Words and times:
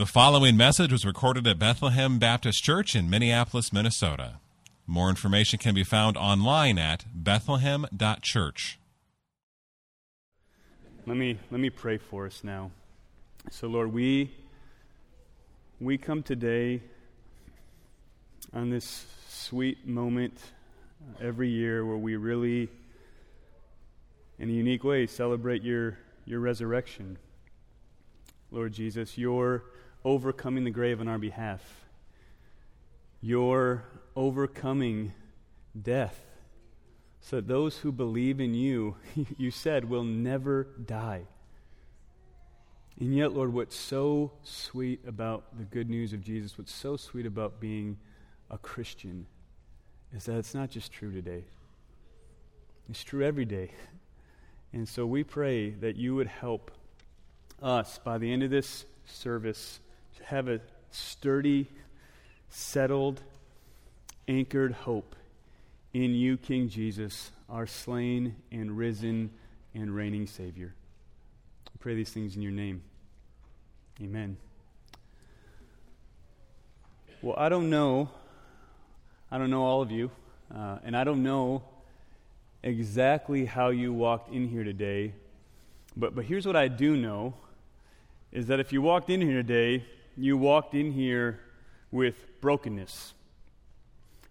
The 0.00 0.06
following 0.06 0.56
message 0.56 0.92
was 0.92 1.04
recorded 1.04 1.46
at 1.46 1.58
Bethlehem 1.58 2.18
Baptist 2.18 2.64
Church 2.64 2.96
in 2.96 3.10
Minneapolis, 3.10 3.70
Minnesota. 3.70 4.40
More 4.86 5.10
information 5.10 5.58
can 5.58 5.74
be 5.74 5.84
found 5.84 6.16
online 6.16 6.78
at 6.78 7.04
bethlehem.church. 7.14 8.78
Let 11.04 11.16
me 11.18 11.38
let 11.50 11.60
me 11.60 11.68
pray 11.68 11.98
for 11.98 12.24
us 12.24 12.42
now. 12.42 12.70
So 13.50 13.68
Lord, 13.68 13.92
we 13.92 14.30
we 15.82 15.98
come 15.98 16.22
today 16.22 16.80
on 18.54 18.70
this 18.70 19.04
sweet 19.28 19.86
moment 19.86 20.32
every 21.20 21.50
year 21.50 21.84
where 21.84 21.98
we 21.98 22.16
really 22.16 22.70
in 24.38 24.48
a 24.48 24.52
unique 24.52 24.82
way 24.82 25.06
celebrate 25.06 25.62
your 25.62 25.98
your 26.24 26.40
resurrection. 26.40 27.18
Lord 28.50 28.72
Jesus, 28.72 29.18
your 29.18 29.62
overcoming 30.04 30.64
the 30.64 30.70
grave 30.70 31.00
on 31.00 31.08
our 31.08 31.18
behalf. 31.18 31.60
You're 33.20 33.84
overcoming 34.16 35.12
death 35.80 36.24
so 37.20 37.36
that 37.36 37.48
those 37.48 37.78
who 37.78 37.92
believe 37.92 38.40
in 38.40 38.54
you, 38.54 38.96
you 39.38 39.50
said, 39.50 39.88
will 39.88 40.04
never 40.04 40.68
die. 40.84 41.22
And 42.98 43.14
yet, 43.14 43.32
Lord, 43.32 43.52
what's 43.52 43.76
so 43.76 44.32
sweet 44.42 45.00
about 45.06 45.56
the 45.56 45.64
good 45.64 45.88
news 45.88 46.12
of 46.12 46.22
Jesus, 46.22 46.58
what's 46.58 46.72
so 46.72 46.96
sweet 46.96 47.26
about 47.26 47.60
being 47.60 47.98
a 48.50 48.58
Christian, 48.58 49.26
is 50.14 50.24
that 50.24 50.36
it's 50.36 50.54
not 50.54 50.70
just 50.70 50.92
true 50.92 51.12
today, 51.12 51.44
it's 52.88 53.04
true 53.04 53.24
every 53.24 53.44
day. 53.44 53.70
And 54.72 54.88
so 54.88 55.04
we 55.04 55.24
pray 55.24 55.70
that 55.70 55.96
you 55.96 56.14
would 56.14 56.28
help 56.28 56.70
us 57.60 57.98
by 58.04 58.18
the 58.18 58.32
end 58.32 58.44
of 58.44 58.50
this 58.50 58.84
service 59.04 59.80
have 60.24 60.48
a 60.48 60.60
sturdy, 60.90 61.68
settled, 62.48 63.22
anchored 64.28 64.72
hope 64.72 65.16
in 65.92 66.14
you, 66.14 66.36
King 66.36 66.68
Jesus, 66.68 67.30
our 67.48 67.66
slain 67.66 68.36
and 68.52 68.76
risen 68.76 69.30
and 69.74 69.94
reigning 69.94 70.26
Savior. 70.26 70.74
I 71.66 71.76
pray 71.80 71.94
these 71.94 72.10
things 72.10 72.36
in 72.36 72.42
your 72.42 72.52
name. 72.52 72.82
Amen. 74.00 74.36
Well, 77.22 77.34
I 77.36 77.48
don't 77.48 77.68
know. 77.68 78.08
I 79.30 79.38
don't 79.38 79.50
know 79.50 79.62
all 79.62 79.82
of 79.82 79.90
you, 79.90 80.10
uh, 80.54 80.78
and 80.84 80.96
I 80.96 81.04
don't 81.04 81.22
know 81.22 81.62
exactly 82.62 83.44
how 83.44 83.68
you 83.68 83.92
walked 83.92 84.32
in 84.32 84.48
here 84.48 84.64
today, 84.64 85.12
but, 85.96 86.14
but 86.14 86.24
here's 86.24 86.46
what 86.46 86.56
I 86.56 86.68
do 86.68 86.96
know 86.96 87.34
is 88.32 88.46
that 88.46 88.60
if 88.60 88.72
you 88.72 88.80
walked 88.82 89.10
in 89.10 89.20
here 89.20 89.42
today, 89.42 89.84
you 90.16 90.36
walked 90.36 90.74
in 90.74 90.92
here 90.92 91.40
with 91.90 92.40
brokenness. 92.40 93.14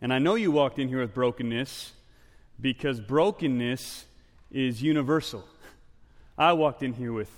And 0.02 0.14
I 0.14 0.20
know 0.20 0.36
you 0.36 0.52
walked 0.52 0.80
in 0.80 0.88
here 0.88 1.00
with 1.00 1.14
brokenness 1.14 1.92
because 2.60 3.00
brokenness 3.00 4.06
is 4.52 4.82
universal. 4.82 5.44
I 6.38 6.54
walked 6.54 6.84
in 6.84 6.94
here 6.94 7.12
with 7.12 7.32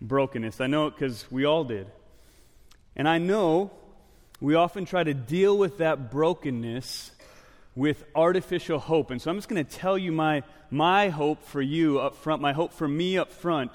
brokenness. 0.00 0.60
I 0.60 0.66
know 0.66 0.86
it 0.86 0.92
because 0.92 1.30
we 1.30 1.44
all 1.44 1.64
did. 1.64 1.86
And 2.94 3.08
I 3.08 3.18
know 3.18 3.70
we 4.40 4.54
often 4.54 4.84
try 4.84 5.04
to 5.04 5.14
deal 5.14 5.56
with 5.56 5.78
that 5.78 6.10
brokenness 6.10 7.12
with 7.74 8.04
artificial 8.14 8.78
hope. 8.78 9.10
And 9.10 9.20
so 9.20 9.30
I'm 9.30 9.36
just 9.36 9.48
going 9.48 9.64
to 9.64 9.70
tell 9.70 9.98
you 9.98 10.12
my, 10.12 10.42
my 10.70 11.10
hope 11.10 11.44
for 11.44 11.60
you 11.60 11.98
up 11.98 12.16
front, 12.16 12.40
my 12.40 12.52
hope 12.52 12.72
for 12.72 12.88
me 12.88 13.18
up 13.18 13.30
front 13.32 13.72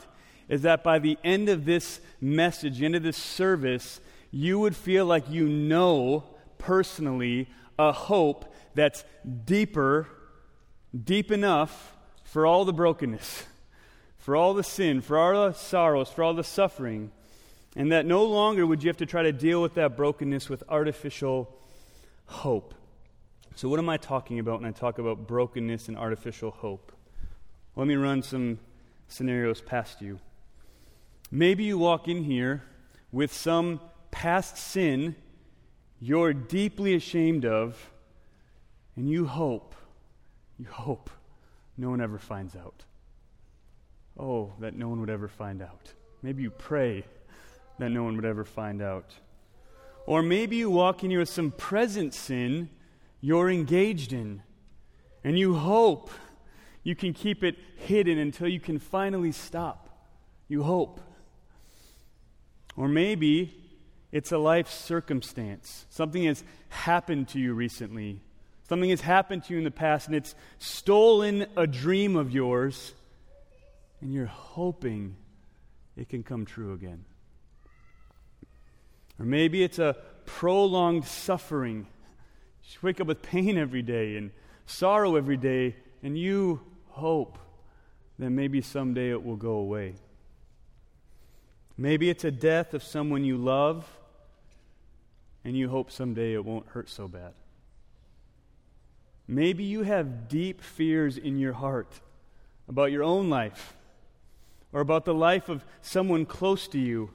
is 0.50 0.64
that 0.64 0.84
by 0.84 1.00
the 1.00 1.18
end 1.24 1.48
of 1.48 1.66
this 1.66 2.02
message, 2.20 2.82
end 2.82 2.96
of 2.96 3.04
this 3.04 3.18
service, 3.18 4.02
you 4.32 4.58
would 4.60 4.76
feel 4.76 5.06
like 5.06 5.30
you 5.30 5.48
know 5.48 6.24
personally 6.58 7.50
a 7.78 7.92
hope 7.92 8.54
that's 8.74 9.04
deeper, 9.46 10.08
deep 11.04 11.32
enough 11.32 11.96
for 12.24 12.46
all 12.46 12.64
the 12.64 12.74
brokenness, 12.74 13.46
for 14.18 14.36
all 14.36 14.54
the 14.54 14.64
sin, 14.64 15.02
for 15.02 15.18
all 15.18 15.48
the 15.48 15.54
sorrows, 15.54 16.10
for 16.10 16.24
all 16.24 16.34
the 16.34 16.44
suffering, 16.44 17.12
and 17.76 17.92
that 17.92 18.06
no 18.06 18.24
longer 18.24 18.66
would 18.66 18.84
you 18.84 18.88
have 18.90 18.98
to 18.98 19.06
try 19.06 19.24
to 19.24 19.32
deal 19.32 19.62
with 19.62 19.74
that 19.76 19.98
brokenness 19.98 20.50
with 20.50 20.64
artificial 20.70 21.54
hope. 22.26 22.74
So, 23.56 23.68
what 23.68 23.80
am 23.80 23.90
I 23.90 23.98
talking 23.98 24.40
about 24.40 24.62
when 24.62 24.70
I 24.70 24.72
talk 24.72 24.98
about 24.98 25.28
brokenness 25.28 25.90
and 25.90 25.98
artificial 25.98 26.52
hope? 26.52 26.94
Let 27.76 27.88
me 27.88 27.96
run 27.96 28.22
some 28.24 28.60
scenarios 29.08 29.62
past 29.62 30.02
you. 30.02 30.20
Maybe 31.30 31.66
you 31.66 31.78
walk 31.78 32.08
in 32.08 32.24
here 32.24 32.64
with 33.12 33.34
some 33.34 33.80
past 34.12 34.58
sin 34.58 35.16
you're 36.04 36.34
deeply 36.34 36.96
ashamed 36.96 37.46
of, 37.46 37.92
and 38.96 39.08
you 39.08 39.28
hope, 39.28 39.76
you 40.58 40.66
hope 40.66 41.12
no 41.78 41.92
one 41.92 42.02
ever 42.02 42.18
finds 42.18 42.56
out. 42.56 42.86
Oh, 44.18 44.54
that 44.60 44.76
no 44.76 44.90
one 44.90 45.00
would 45.00 45.12
ever 45.12 45.28
find 45.28 45.62
out. 45.62 45.94
Maybe 46.24 46.42
you 46.42 46.50
pray 46.50 47.06
that 47.78 47.90
no 47.90 48.04
one 48.04 48.16
would 48.16 48.26
ever 48.26 48.44
find 48.44 48.82
out. 48.82 49.14
Or 50.08 50.24
maybe 50.24 50.56
you 50.56 50.72
walk 50.72 51.04
in 51.04 51.12
here 51.12 51.20
with 51.20 51.30
some 51.30 51.52
present 51.52 52.16
sin 52.16 52.70
you're 53.22 53.52
engaged 53.52 54.12
in, 54.12 54.42
and 55.24 55.38
you 55.38 55.54
hope 55.54 56.10
you 56.84 56.96
can 56.96 57.14
keep 57.14 57.44
it 57.44 57.56
hidden 57.78 58.18
until 58.18 58.48
you 58.48 58.60
can 58.60 58.80
finally 58.80 59.32
stop. 59.32 59.88
You 60.48 60.64
hope. 60.64 61.00
Or 62.76 62.88
maybe 62.88 63.61
it's 64.12 64.32
a 64.32 64.38
life 64.38 64.70
circumstance. 64.70 65.86
Something 65.90 66.26
has 66.26 66.44
happened 66.70 67.30
to 67.30 67.40
you 67.40 67.54
recently. 67.54 68.20
Something 68.68 68.90
has 68.90 69.02
happened 69.02 69.44
to 69.46 69.54
you 69.54 69.60
in 69.60 69.64
the 69.64 69.72
past, 69.72 70.08
and 70.08 70.16
it's 70.16 70.36
stolen 70.58 71.46
a 71.56 71.68
dream 71.68 72.16
of 72.16 72.32
yours, 72.32 72.94
and 74.02 74.14
you're 74.14 74.26
hoping 74.26 75.16
it 75.96 76.10
can 76.10 76.24
come 76.24 76.46
true 76.46 76.74
again. 76.74 77.06
Or 79.20 79.26
maybe 79.26 79.64
it's 79.64 79.80
a 79.80 79.96
prolonged 80.26 81.06
suffering. 81.06 81.88
You 82.64 82.80
wake 82.82 83.02
up 83.02 83.08
with 83.08 83.22
pain 83.22 83.58
every 83.58 83.82
day 83.82 84.16
and 84.16 84.32
sorrow 84.66 85.16
every 85.16 85.38
day, 85.38 85.76
and 86.02 86.18
you 86.18 86.62
hope 86.88 87.38
that 88.20 88.30
maybe 88.30 88.62
someday 88.62 89.10
it 89.10 89.24
will 89.24 89.36
go 89.36 89.54
away. 89.54 89.96
Maybe 91.78 92.10
it's 92.10 92.24
a 92.24 92.32
death 92.32 92.74
of 92.74 92.84
someone 92.84 93.24
you 93.24 93.38
love, 93.38 93.88
and 95.44 95.58
you 95.58 95.70
hope 95.70 95.92
someday 95.92 96.34
it 96.34 96.46
won't 96.46 96.68
hurt 96.70 96.90
so 96.90 97.08
bad. 97.08 97.34
Maybe 99.28 99.64
you 99.64 99.84
have 99.84 100.28
deep 100.28 100.62
fears 100.62 101.18
in 101.18 101.38
your 101.38 101.54
heart 101.54 102.02
about 102.68 102.92
your 102.92 103.04
own 103.04 103.30
life 103.30 103.76
or 104.74 104.82
about 104.82 105.06
the 105.06 105.14
life 105.14 105.50
of 105.50 105.66
someone 105.82 106.26
close 106.26 106.68
to 106.70 106.80
you, 106.80 107.12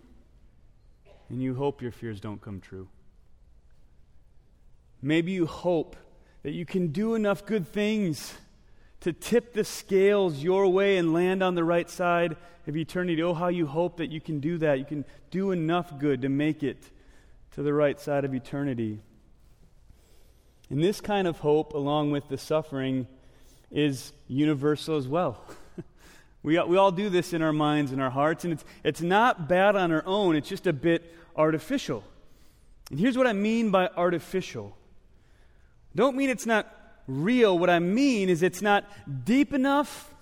and 1.28 1.42
you 1.42 1.54
hope 1.54 1.82
your 1.82 1.92
fears 1.92 2.20
don't 2.20 2.40
come 2.40 2.60
true. 2.60 2.88
Maybe 5.02 5.32
you 5.32 5.46
hope 5.46 5.96
that 6.42 6.52
you 6.52 6.64
can 6.64 6.88
do 6.88 7.14
enough 7.14 7.44
good 7.44 7.66
things 7.66 8.34
to 9.00 9.12
tip 9.12 9.52
the 9.52 9.64
scales 9.64 10.42
your 10.42 10.68
way 10.68 10.96
and 10.96 11.12
land 11.12 11.42
on 11.42 11.54
the 11.54 11.64
right 11.64 11.88
side 11.88 12.36
of 12.66 12.76
eternity. 12.76 13.22
Oh, 13.22 13.34
how 13.34 13.48
you 13.48 13.66
hope 13.66 13.98
that 13.98 14.10
you 14.10 14.20
can 14.20 14.40
do 14.40 14.58
that. 14.58 14.78
You 14.78 14.84
can 14.84 15.04
do 15.30 15.50
enough 15.50 15.98
good 15.98 16.22
to 16.22 16.28
make 16.28 16.62
it 16.62 16.90
to 17.56 17.62
the 17.62 17.72
right 17.72 17.98
side 17.98 18.26
of 18.26 18.34
eternity. 18.34 19.00
And 20.68 20.84
this 20.84 21.00
kind 21.00 21.26
of 21.26 21.38
hope, 21.38 21.72
along 21.72 22.10
with 22.10 22.28
the 22.28 22.36
suffering, 22.36 23.06
is 23.70 24.12
universal 24.28 24.96
as 24.98 25.08
well. 25.08 25.42
we, 26.42 26.60
we 26.60 26.76
all 26.76 26.92
do 26.92 27.08
this 27.08 27.32
in 27.32 27.40
our 27.40 27.54
minds 27.54 27.92
and 27.92 28.02
our 28.02 28.10
hearts, 28.10 28.44
and 28.44 28.52
it's, 28.52 28.64
it's 28.84 29.00
not 29.00 29.48
bad 29.48 29.74
on 29.74 29.90
our 29.90 30.02
own, 30.04 30.36
it's 30.36 30.50
just 30.50 30.66
a 30.66 30.72
bit 30.72 31.14
artificial. 31.34 32.04
And 32.90 33.00
here's 33.00 33.16
what 33.16 33.26
I 33.26 33.32
mean 33.32 33.70
by 33.70 33.88
artificial. 33.88 34.76
Don't 35.94 36.14
mean 36.14 36.28
it's 36.28 36.44
not 36.44 36.70
real. 37.06 37.58
What 37.58 37.70
I 37.70 37.78
mean 37.78 38.28
is 38.28 38.42
it's 38.42 38.60
not 38.60 38.84
deep 39.24 39.54
enough, 39.54 40.14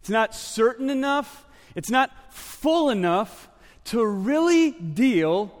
it's 0.00 0.10
not 0.10 0.34
certain 0.34 0.90
enough, 0.90 1.46
it's 1.74 1.90
not 1.90 2.10
full 2.30 2.90
enough 2.90 3.48
to 3.84 4.04
really 4.04 4.72
deal 4.72 5.57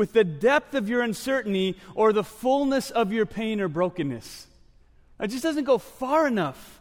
with 0.00 0.14
the 0.14 0.24
depth 0.24 0.74
of 0.74 0.88
your 0.88 1.02
uncertainty 1.02 1.76
or 1.94 2.10
the 2.10 2.24
fullness 2.24 2.90
of 2.90 3.12
your 3.12 3.26
pain 3.26 3.60
or 3.60 3.68
brokenness. 3.68 4.46
It 5.20 5.28
just 5.28 5.42
doesn't 5.42 5.64
go 5.64 5.76
far 5.76 6.26
enough. 6.26 6.80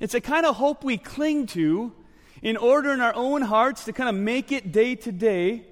It's 0.00 0.14
a 0.14 0.20
kind 0.22 0.46
of 0.46 0.56
hope 0.56 0.82
we 0.82 0.96
cling 0.96 1.46
to 1.48 1.92
in 2.40 2.56
order 2.56 2.90
in 2.94 3.02
our 3.02 3.14
own 3.14 3.42
hearts 3.42 3.84
to 3.84 3.92
kind 3.92 4.08
of 4.08 4.14
make 4.14 4.50
it 4.50 4.72
day 4.72 4.94
to 4.94 5.12
day, 5.12 5.64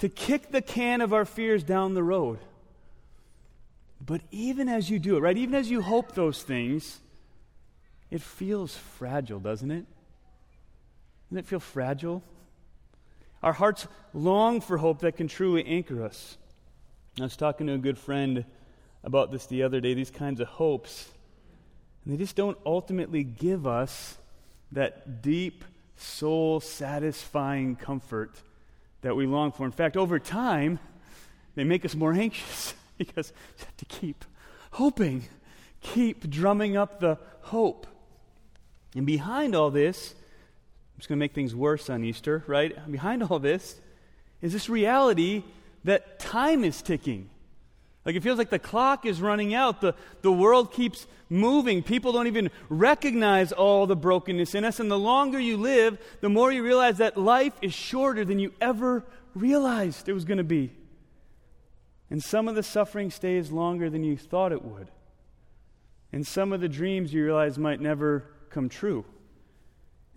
to 0.00 0.08
kick 0.08 0.50
the 0.50 0.60
can 0.60 1.00
of 1.00 1.12
our 1.12 1.24
fears 1.24 1.62
down 1.62 1.94
the 1.94 2.02
road. 2.02 2.40
But 4.04 4.22
even 4.32 4.68
as 4.68 4.90
you 4.90 4.98
do 4.98 5.18
it, 5.18 5.20
right, 5.20 5.36
even 5.36 5.54
as 5.54 5.70
you 5.70 5.82
hope 5.82 6.16
those 6.16 6.42
things, 6.42 6.98
it 8.10 8.22
feels 8.22 8.76
fragile, 8.76 9.38
doesn't 9.38 9.70
it? 9.70 9.86
Doesn't 11.28 11.38
it 11.38 11.46
feel 11.46 11.60
fragile? 11.60 12.24
Our 13.42 13.52
hearts 13.52 13.86
long 14.12 14.60
for 14.60 14.78
hope 14.78 15.00
that 15.00 15.16
can 15.16 15.28
truly 15.28 15.64
anchor 15.64 16.02
us. 16.02 16.36
I 17.18 17.22
was 17.24 17.36
talking 17.36 17.66
to 17.68 17.74
a 17.74 17.78
good 17.78 17.98
friend 17.98 18.44
about 19.04 19.30
this 19.30 19.46
the 19.46 19.62
other 19.62 19.80
day, 19.80 19.94
these 19.94 20.10
kinds 20.10 20.40
of 20.40 20.48
hopes. 20.48 21.10
And 22.04 22.14
they 22.14 22.18
just 22.18 22.36
don't 22.36 22.58
ultimately 22.66 23.22
give 23.22 23.66
us 23.66 24.16
that 24.72 25.22
deep, 25.22 25.64
soul 25.96 26.60
satisfying 26.60 27.76
comfort 27.76 28.40
that 29.02 29.16
we 29.16 29.26
long 29.26 29.52
for. 29.52 29.64
In 29.64 29.72
fact, 29.72 29.96
over 29.96 30.18
time, 30.18 30.78
they 31.54 31.64
make 31.64 31.84
us 31.84 31.94
more 31.94 32.12
anxious 32.14 32.74
because 32.96 33.32
you 33.58 33.64
have 33.64 33.76
to 33.76 33.84
keep 33.84 34.24
hoping, 34.72 35.24
keep 35.80 36.28
drumming 36.28 36.76
up 36.76 37.00
the 37.00 37.18
hope. 37.42 37.86
And 38.94 39.06
behind 39.06 39.54
all 39.54 39.70
this, 39.70 40.14
just 40.98 41.08
going 41.08 41.18
to 41.18 41.22
make 41.22 41.32
things 41.32 41.54
worse 41.54 41.88
on 41.88 42.04
Easter, 42.04 42.44
right? 42.46 42.90
Behind 42.90 43.22
all 43.22 43.38
this 43.38 43.80
is 44.42 44.52
this 44.52 44.68
reality 44.68 45.44
that 45.84 46.18
time 46.18 46.64
is 46.64 46.82
ticking. 46.82 47.30
Like 48.04 48.16
it 48.16 48.22
feels 48.22 48.38
like 48.38 48.50
the 48.50 48.58
clock 48.58 49.06
is 49.06 49.20
running 49.20 49.54
out. 49.54 49.80
The, 49.80 49.94
the 50.22 50.32
world 50.32 50.72
keeps 50.72 51.06
moving. 51.28 51.82
People 51.82 52.12
don't 52.12 52.26
even 52.26 52.50
recognize 52.68 53.52
all 53.52 53.86
the 53.86 53.96
brokenness 53.96 54.54
in 54.54 54.64
us. 54.64 54.80
And 54.80 54.90
the 54.90 54.98
longer 54.98 55.38
you 55.38 55.56
live, 55.56 55.98
the 56.20 56.28
more 56.28 56.50
you 56.50 56.62
realize 56.62 56.98
that 56.98 57.16
life 57.16 57.52
is 57.62 57.72
shorter 57.72 58.24
than 58.24 58.38
you 58.38 58.52
ever 58.60 59.04
realized 59.34 60.08
it 60.08 60.14
was 60.14 60.24
going 60.24 60.38
to 60.38 60.44
be. 60.44 60.72
And 62.10 62.22
some 62.22 62.48
of 62.48 62.54
the 62.54 62.62
suffering 62.62 63.10
stays 63.10 63.52
longer 63.52 63.90
than 63.90 64.02
you 64.02 64.16
thought 64.16 64.52
it 64.52 64.64
would. 64.64 64.88
And 66.12 66.26
some 66.26 66.52
of 66.52 66.60
the 66.60 66.68
dreams 66.68 67.12
you 67.12 67.22
realize 67.22 67.58
might 67.58 67.80
never 67.80 68.24
come 68.50 68.68
true. 68.68 69.04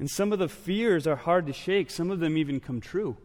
And 0.01 0.09
some 0.09 0.33
of 0.33 0.39
the 0.39 0.49
fears 0.49 1.05
are 1.05 1.15
hard 1.15 1.45
to 1.45 1.53
shake, 1.53 1.91
some 1.91 2.09
of 2.09 2.19
them 2.19 2.35
even 2.35 2.59
come 2.59 2.81
true. 2.81 3.17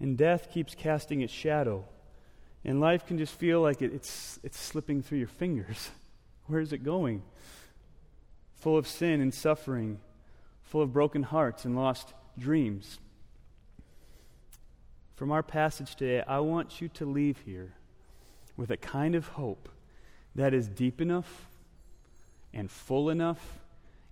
And 0.00 0.16
death 0.16 0.50
keeps 0.50 0.74
casting 0.74 1.20
its 1.20 1.30
shadow. 1.30 1.84
And 2.64 2.80
life 2.80 3.04
can 3.04 3.18
just 3.18 3.34
feel 3.34 3.60
like 3.60 3.82
it, 3.82 3.92
it's, 3.92 4.40
it's 4.42 4.58
slipping 4.58 5.02
through 5.02 5.18
your 5.18 5.28
fingers. 5.28 5.90
Where 6.46 6.58
is 6.58 6.72
it 6.72 6.84
going? 6.84 7.22
Full 8.60 8.78
of 8.78 8.88
sin 8.88 9.20
and 9.20 9.34
suffering, 9.34 10.00
full 10.62 10.80
of 10.80 10.90
broken 10.90 11.22
hearts 11.22 11.66
and 11.66 11.76
lost 11.76 12.14
dreams. 12.38 12.98
From 15.16 15.30
our 15.30 15.42
passage 15.42 15.96
today, 15.96 16.22
I 16.26 16.38
want 16.38 16.80
you 16.80 16.88
to 16.88 17.04
leave 17.04 17.42
here 17.44 17.74
with 18.56 18.70
a 18.70 18.78
kind 18.78 19.14
of 19.14 19.28
hope 19.28 19.68
that 20.34 20.54
is 20.54 20.66
deep 20.66 21.02
enough 21.02 21.46
and 22.54 22.70
full 22.70 23.10
enough 23.10 23.58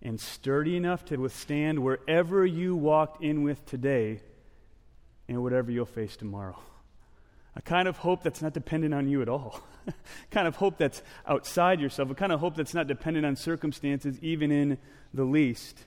and 0.03 0.21
sturdy 0.21 0.77
enough 0.77 1.05
to 1.07 1.17
withstand 1.17 1.83
wherever 1.83 2.45
you 2.45 2.77
walked 2.77 3.23
in 3.23 3.43
with 3.43 3.65
today 3.67 4.21
and 5.29 5.43
whatever 5.43 5.71
you'll 5.71 5.87
face 5.87 6.17
tomorrow. 6.17 6.59
A 7.57 7.63
kind 7.63 7.89
of 7.89 7.97
hope 7.99 8.23
that's 8.23 8.43
not 8.43 8.53
dependent 8.53 8.93
on 8.93 9.09
you 9.09 9.23
at 9.23 9.29
all. 9.29 9.61
kind 10.31 10.47
of 10.47 10.57
hope 10.57 10.77
that's 10.77 11.03
outside 11.27 11.81
yourself. 11.81 12.11
A 12.11 12.15
kind 12.15 12.33
of 12.33 12.41
hope 12.41 12.55
that's 12.55 12.75
not 12.75 12.87
dependent 12.87 13.25
on 13.25 13.35
circumstances, 13.35 14.19
even 14.21 14.53
in 14.53 14.79
the 15.15 15.25
least. 15.25 15.85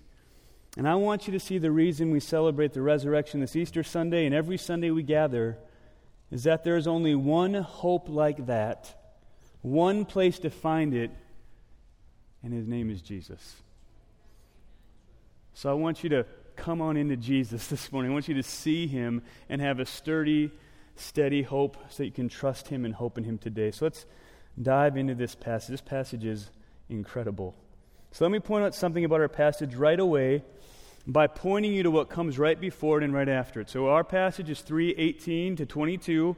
And 0.78 0.88
I 0.88 0.96
want 0.96 1.28
you 1.28 1.34
to 1.34 1.40
see 1.40 1.58
the 1.58 1.72
reason 1.72 2.12
we 2.12 2.20
celebrate 2.20 2.74
the 2.74 2.82
resurrection 2.82 3.40
this 3.40 3.56
Easter 3.56 3.84
Sunday 3.84 4.26
and 4.26 4.34
every 4.34 4.58
Sunday 4.58 4.92
we 4.92 5.04
gather 5.04 5.58
is 6.32 6.44
that 6.44 6.64
there 6.64 6.78
is 6.78 6.88
only 6.88 7.16
one 7.16 7.54
hope 7.54 8.08
like 8.08 8.46
that, 8.48 8.96
one 9.62 10.06
place 10.06 10.40
to 10.40 10.50
find 10.50 10.94
it, 10.94 11.12
and 12.44 12.54
his 12.54 12.68
name 12.68 12.90
is 12.90 13.02
Jesus. 13.02 13.56
So 15.60 15.70
I 15.70 15.74
want 15.74 16.06
you 16.06 16.10
to 16.12 16.26
come 16.56 16.80
on 16.80 16.96
into 16.96 17.18
Jesus 17.18 17.68
this 17.68 17.92
morning. 17.92 18.12
I 18.12 18.14
want 18.14 18.30
you 18.30 18.36
to 18.36 18.44
see 18.44 18.88
him 18.88 19.22
and 19.50 19.60
have 19.60 19.82
a 19.82 19.86
sturdy, 19.86 20.52
steady 20.96 21.42
hope 21.42 21.76
so 21.90 21.98
that 21.98 22.06
you 22.06 22.14
can 22.14 22.30
trust 22.30 22.70
him 22.70 22.86
and 22.86 22.94
hope 22.94 23.18
in 23.18 23.26
him 23.26 23.38
today. 23.38 23.72
So 23.72 23.88
let's 23.88 24.06
dive 24.62 24.96
into 24.96 25.16
this 25.16 25.36
passage. 25.36 25.72
This 25.72 25.82
passage 25.82 26.24
is 26.24 26.50
incredible. 26.88 27.56
So 28.14 28.24
let 28.24 28.32
me 28.32 28.40
point 28.40 28.64
out 28.64 28.74
something 28.74 29.04
about 29.04 29.20
our 29.20 29.28
passage 29.28 29.76
right 29.76 30.00
away 30.00 30.46
by 31.06 31.28
pointing 31.28 31.74
you 31.74 31.84
to 31.84 31.92
what 31.92 32.10
comes 32.10 32.40
right 32.40 32.58
before 32.58 33.00
it 33.00 33.04
and 33.04 33.14
right 33.14 33.28
after 33.28 33.60
it. 33.60 33.70
So 33.70 33.90
our 33.90 34.06
passage 34.06 34.50
is 34.50 34.62
3:18 34.62 35.58
to 35.58 35.66
22, 35.66 36.38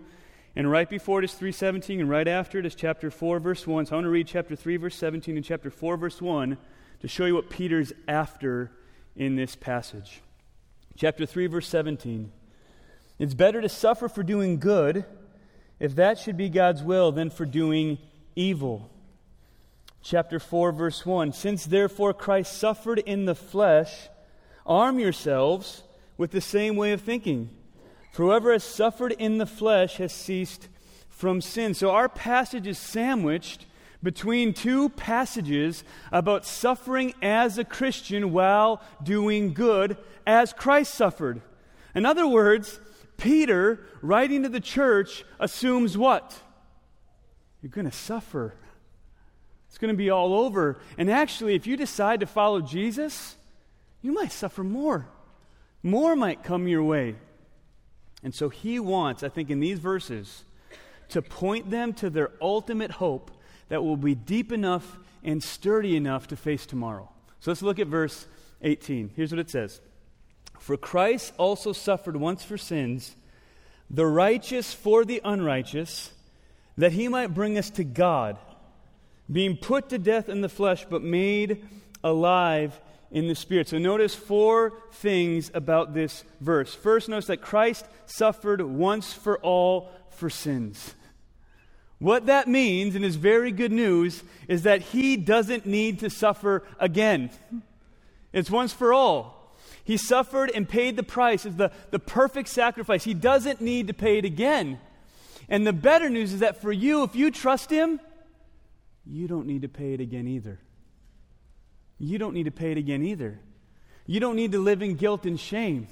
and 0.55 0.71
right 0.71 0.89
before 0.89 1.19
it 1.19 1.25
is 1.25 1.33
3:17, 1.33 1.99
and 1.99 2.09
right 2.09 2.27
after 2.27 2.57
it 2.57 2.65
is 2.65 2.73
chapter 2.73 3.11
4 3.11 3.39
verse 3.39 3.67
1. 3.67 3.85
So 3.85 3.93
I 3.93 3.97
want 3.97 4.05
to 4.05 4.09
read 4.09 4.25
chapter 4.25 4.55
3 4.55 4.77
verse 4.77 4.95
17 4.95 5.35
and 5.35 5.45
chapter 5.45 5.69
4 5.69 5.95
verse 5.95 6.19
1 6.19 6.57
to 7.01 7.07
show 7.07 7.25
you 7.25 7.35
what 7.35 7.51
Peter's 7.51 7.93
after 8.07 8.71
in 9.15 9.35
this 9.35 9.55
passage. 9.55 10.21
Chapter 10.95 11.25
3 11.25 11.47
verse 11.47 11.67
17. 11.67 12.31
It's 13.19 13.33
better 13.33 13.61
to 13.61 13.69
suffer 13.69 14.09
for 14.09 14.23
doing 14.23 14.59
good, 14.59 15.05
if 15.79 15.95
that 15.95 16.17
should 16.17 16.37
be 16.37 16.49
God's 16.49 16.83
will, 16.83 17.11
than 17.11 17.29
for 17.29 17.45
doing 17.45 17.97
evil. 18.35 18.89
Chapter 20.01 20.39
4 20.39 20.71
verse 20.71 21.05
1. 21.05 21.33
Since 21.33 21.65
therefore 21.65 22.13
Christ 22.13 22.57
suffered 22.57 22.99
in 22.99 23.25
the 23.25 23.35
flesh, 23.35 24.09
Arm 24.65 24.99
yourselves 24.99 25.83
with 26.17 26.31
the 26.31 26.41
same 26.41 26.75
way 26.75 26.91
of 26.91 27.01
thinking. 27.01 27.49
For 28.11 28.23
whoever 28.23 28.51
has 28.51 28.63
suffered 28.63 29.13
in 29.13 29.37
the 29.37 29.45
flesh 29.45 29.97
has 29.97 30.13
ceased 30.13 30.67
from 31.09 31.41
sin. 31.41 31.73
So 31.73 31.91
our 31.91 32.09
passage 32.09 32.67
is 32.67 32.77
sandwiched 32.77 33.65
between 34.03 34.53
two 34.53 34.89
passages 34.89 35.83
about 36.11 36.45
suffering 36.45 37.13
as 37.21 37.57
a 37.57 37.63
Christian 37.63 38.31
while 38.31 38.81
doing 39.03 39.53
good 39.53 39.97
as 40.25 40.53
Christ 40.53 40.93
suffered. 40.93 41.41
In 41.93 42.05
other 42.05 42.27
words, 42.27 42.79
Peter, 43.17 43.79
writing 44.01 44.43
to 44.43 44.49
the 44.49 44.59
church, 44.59 45.23
assumes 45.39 45.97
what? 45.97 46.41
You're 47.61 47.69
going 47.69 47.89
to 47.89 47.95
suffer. 47.95 48.55
It's 49.67 49.77
going 49.77 49.93
to 49.93 49.97
be 49.97 50.09
all 50.09 50.33
over. 50.33 50.79
And 50.97 51.09
actually, 51.09 51.55
if 51.55 51.67
you 51.67 51.77
decide 51.77 52.21
to 52.21 52.25
follow 52.25 52.61
Jesus, 52.61 53.35
you 54.01 54.11
might 54.11 54.31
suffer 54.31 54.63
more. 54.63 55.07
More 55.83 56.15
might 56.15 56.43
come 56.43 56.67
your 56.67 56.83
way. 56.83 57.15
And 58.23 58.33
so 58.33 58.49
he 58.49 58.79
wants, 58.79 59.23
I 59.23 59.29
think, 59.29 59.49
in 59.49 59.59
these 59.59 59.79
verses, 59.79 60.43
to 61.09 61.21
point 61.21 61.69
them 61.69 61.93
to 61.93 62.09
their 62.09 62.31
ultimate 62.41 62.91
hope 62.91 63.31
that 63.71 63.85
will 63.85 63.95
be 63.95 64.13
deep 64.13 64.51
enough 64.51 64.99
and 65.23 65.41
sturdy 65.41 65.95
enough 65.95 66.27
to 66.27 66.35
face 66.35 66.65
tomorrow. 66.65 67.09
So 67.39 67.51
let's 67.51 67.61
look 67.61 67.79
at 67.79 67.87
verse 67.87 68.27
18. 68.61 69.11
Here's 69.15 69.31
what 69.31 69.39
it 69.39 69.49
says 69.49 69.79
For 70.59 70.75
Christ 70.75 71.31
also 71.37 71.71
suffered 71.71 72.17
once 72.17 72.43
for 72.43 72.57
sins, 72.57 73.15
the 73.89 74.05
righteous 74.05 74.73
for 74.73 75.05
the 75.05 75.21
unrighteous, 75.23 76.11
that 76.77 76.91
he 76.91 77.07
might 77.07 77.33
bring 77.33 77.57
us 77.57 77.69
to 77.69 77.85
God, 77.85 78.37
being 79.31 79.55
put 79.55 79.87
to 79.87 79.97
death 79.97 80.27
in 80.27 80.41
the 80.41 80.49
flesh, 80.49 80.85
but 80.89 81.01
made 81.01 81.65
alive 82.03 82.77
in 83.09 83.29
the 83.29 83.35
Spirit. 83.35 83.69
So 83.69 83.77
notice 83.77 84.13
four 84.13 84.73
things 84.91 85.49
about 85.53 85.93
this 85.93 86.25
verse. 86.41 86.75
First, 86.75 87.07
notice 87.07 87.27
that 87.27 87.41
Christ 87.41 87.85
suffered 88.05 88.61
once 88.61 89.13
for 89.13 89.37
all 89.37 89.91
for 90.09 90.29
sins. 90.29 90.93
What 92.01 92.25
that 92.25 92.49
means, 92.49 92.95
and 92.95 93.05
is 93.05 93.15
very 93.15 93.53
good 93.53 93.71
news, 93.71 94.23
is 94.49 94.63
that 94.63 94.81
he 94.81 95.15
doesn't 95.15 95.65
need 95.65 95.99
to 95.99 96.09
suffer 96.09 96.63
again. 96.79 97.29
It's 98.33 98.51
once 98.51 98.73
for 98.73 98.91
all. 98.91 99.55
He 99.85 99.95
suffered 99.95 100.51
and 100.53 100.67
paid 100.67 100.97
the 100.97 101.03
price 101.03 101.45
as 101.45 101.55
the, 101.55 101.71
the 101.91 101.99
perfect 101.99 102.49
sacrifice. 102.49 103.05
He 103.05 103.13
doesn't 103.13 103.61
need 103.61 103.87
to 103.87 103.93
pay 103.93 104.17
it 104.17 104.25
again. 104.25 104.79
And 105.47 105.65
the 105.65 105.73
better 105.73 106.09
news 106.09 106.33
is 106.33 106.41
that 106.41 106.61
for 106.61 106.73
you, 106.73 107.03
if 107.03 107.15
you 107.15 107.31
trust 107.31 107.69
him, 107.69 108.01
you 109.05 109.29
don't 109.29 109.47
need 109.47 109.61
to 109.61 109.69
pay 109.69 109.93
it 109.93 110.01
again 110.01 110.27
either 110.27 110.59
you 112.01 112.17
don't 112.17 112.33
need 112.33 112.45
to 112.45 112.51
pay 112.51 112.71
it 112.71 112.77
again 112.77 113.03
either. 113.03 113.39
You 114.07 114.19
don't 114.19 114.35
need 114.35 114.53
to 114.53 114.59
live 114.59 114.81
in 114.81 114.95
guilt 114.95 115.25
and 115.25 115.39
shame. 115.39 115.87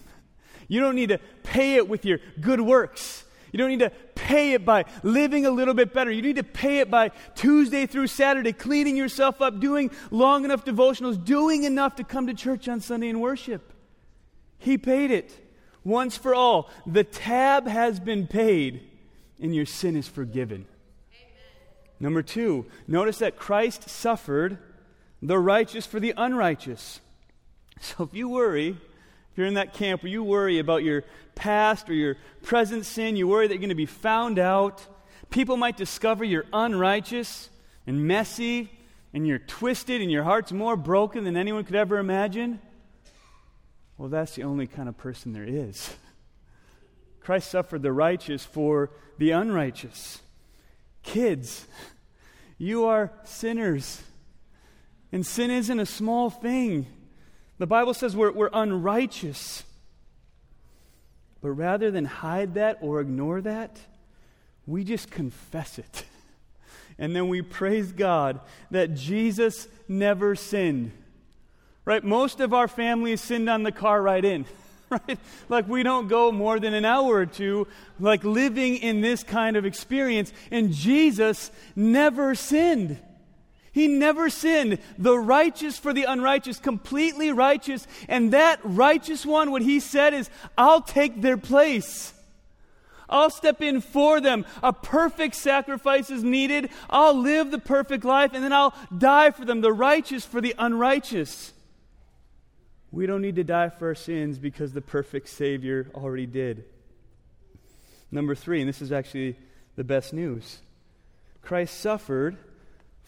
You 0.67 0.81
don't 0.81 0.95
need 0.95 1.09
to 1.09 1.19
pay 1.43 1.75
it 1.75 1.87
with 1.87 2.03
your 2.03 2.19
good 2.41 2.59
works. 2.59 3.23
You 3.51 3.57
don't 3.57 3.69
need 3.69 3.79
to 3.79 3.91
pay 4.15 4.53
it 4.53 4.65
by 4.65 4.85
living 5.03 5.45
a 5.45 5.51
little 5.51 5.73
bit 5.73 5.93
better. 5.93 6.11
You 6.11 6.21
need 6.21 6.35
to 6.35 6.43
pay 6.43 6.79
it 6.79 6.91
by 6.91 7.09
Tuesday 7.35 7.85
through 7.85 8.07
Saturday, 8.07 8.53
cleaning 8.53 8.95
yourself 8.95 9.41
up, 9.41 9.59
doing 9.59 9.91
long 10.11 10.45
enough 10.45 10.65
devotionals, 10.65 11.23
doing 11.23 11.63
enough 11.63 11.95
to 11.95 12.03
come 12.03 12.27
to 12.27 12.33
church 12.33 12.67
on 12.67 12.79
Sunday 12.81 13.09
and 13.09 13.21
worship. 13.21 13.73
He 14.59 14.77
paid 14.77 15.11
it 15.11 15.35
once 15.83 16.17
for 16.17 16.35
all. 16.35 16.69
The 16.85 17.03
tab 17.03 17.67
has 17.67 17.99
been 17.99 18.27
paid, 18.27 18.81
and 19.41 19.55
your 19.55 19.65
sin 19.65 19.95
is 19.95 20.07
forgiven. 20.07 20.67
Amen. 21.13 21.33
Number 21.99 22.21
two, 22.21 22.65
notice 22.87 23.19
that 23.19 23.37
Christ 23.37 23.89
suffered 23.89 24.57
the 25.21 25.39
righteous 25.39 25.85
for 25.85 25.99
the 25.99 26.13
unrighteous. 26.15 26.99
So 27.81 28.03
if 28.03 28.13
you 28.13 28.29
worry, 28.29 28.77
you're 29.39 29.47
in 29.47 29.55
that 29.55 29.73
camp 29.73 30.03
where 30.03 30.11
you 30.11 30.23
worry 30.23 30.59
about 30.59 30.83
your 30.83 31.03
past 31.33 31.89
or 31.89 31.93
your 31.93 32.17
present 32.43 32.85
sin, 32.85 33.15
you 33.15 33.27
worry 33.27 33.47
that 33.47 33.53
you're 33.53 33.59
going 33.59 33.69
to 33.69 33.75
be 33.75 33.85
found 33.85 34.37
out, 34.37 34.85
people 35.29 35.57
might 35.57 35.77
discover 35.77 36.23
you're 36.23 36.45
unrighteous 36.51 37.49
and 37.87 38.05
messy 38.05 38.69
and 39.13 39.25
you're 39.25 39.39
twisted 39.39 40.01
and 40.01 40.11
your 40.11 40.23
heart's 40.23 40.51
more 40.51 40.75
broken 40.75 41.23
than 41.23 41.37
anyone 41.37 41.63
could 41.63 41.75
ever 41.75 41.97
imagine. 41.97 42.59
Well, 43.97 44.09
that's 44.09 44.35
the 44.35 44.43
only 44.43 44.67
kind 44.67 44.89
of 44.89 44.97
person 44.97 45.33
there 45.33 45.45
is. 45.45 45.95
Christ 47.21 47.49
suffered 47.49 47.81
the 47.81 47.93
righteous 47.93 48.43
for 48.43 48.91
the 49.17 49.31
unrighteous. 49.31 50.21
Kids, 51.03 51.65
you 52.57 52.85
are 52.85 53.11
sinners. 53.23 54.01
And 55.11 55.25
sin 55.25 55.49
isn't 55.49 55.79
a 55.79 55.85
small 55.85 56.29
thing. 56.29 56.85
The 57.59 57.67
Bible 57.67 57.93
says 57.93 58.15
we're, 58.15 58.31
we're 58.31 58.49
unrighteous. 58.51 59.63
But 61.41 61.51
rather 61.51 61.91
than 61.91 62.05
hide 62.05 62.55
that 62.55 62.79
or 62.81 62.99
ignore 62.99 63.41
that, 63.41 63.77
we 64.65 64.83
just 64.83 65.11
confess 65.11 65.77
it. 65.77 66.05
And 67.01 67.15
then 67.15 67.29
we 67.29 67.41
praise 67.41 67.93
God 67.93 68.41
that 68.71 68.93
Jesus 68.93 69.69
never 69.87 70.35
sinned. 70.35 70.91
Right? 71.85 72.03
Most 72.03 72.41
of 72.41 72.53
our 72.53 72.67
families 72.67 73.21
sinned 73.21 73.49
on 73.49 73.63
the 73.63 73.71
car 73.71 74.01
ride 74.01 74.25
in. 74.25 74.45
Right? 74.89 75.19
Like 75.49 75.67
we 75.67 75.83
don't 75.83 76.07
go 76.07 76.31
more 76.31 76.59
than 76.59 76.73
an 76.73 76.83
hour 76.83 77.13
or 77.13 77.27
two 77.27 77.67
like 77.99 78.23
living 78.23 78.77
in 78.77 79.01
this 79.01 79.23
kind 79.23 79.55
of 79.55 79.63
experience 79.63 80.33
and 80.49 80.73
Jesus 80.73 81.51
never 81.75 82.33
sinned. 82.33 82.97
He 83.71 83.87
never 83.87 84.29
sinned. 84.29 84.79
The 84.97 85.17
righteous 85.17 85.77
for 85.77 85.93
the 85.93 86.03
unrighteous, 86.03 86.59
completely 86.59 87.31
righteous. 87.31 87.87
And 88.07 88.33
that 88.33 88.59
righteous 88.63 89.25
one, 89.25 89.51
what 89.51 89.61
he 89.61 89.79
said 89.79 90.13
is, 90.13 90.29
I'll 90.57 90.81
take 90.81 91.21
their 91.21 91.37
place. 91.37 92.13
I'll 93.09 93.29
step 93.29 93.61
in 93.61 93.81
for 93.81 94.21
them. 94.21 94.45
A 94.61 94.71
perfect 94.71 95.35
sacrifice 95.35 96.09
is 96.09 96.23
needed. 96.23 96.69
I'll 96.89 97.19
live 97.19 97.51
the 97.51 97.59
perfect 97.59 98.05
life 98.05 98.31
and 98.33 98.43
then 98.43 98.53
I'll 98.53 98.75
die 98.95 99.31
for 99.31 99.45
them, 99.45 99.61
the 99.61 99.73
righteous 99.73 100.25
for 100.25 100.41
the 100.41 100.53
unrighteous. 100.57 101.53
We 102.91 103.05
don't 103.05 103.21
need 103.21 103.35
to 103.35 103.43
die 103.43 103.69
for 103.69 103.87
our 103.87 103.95
sins 103.95 104.39
because 104.39 104.73
the 104.73 104.81
perfect 104.81 105.29
Savior 105.29 105.89
already 105.93 106.25
did. 106.25 106.65
Number 108.11 108.33
three, 108.35 108.61
and 108.61 108.69
this 108.69 108.81
is 108.81 108.91
actually 108.91 109.37
the 109.75 109.83
best 109.83 110.13
news 110.13 110.59
Christ 111.41 111.79
suffered 111.79 112.37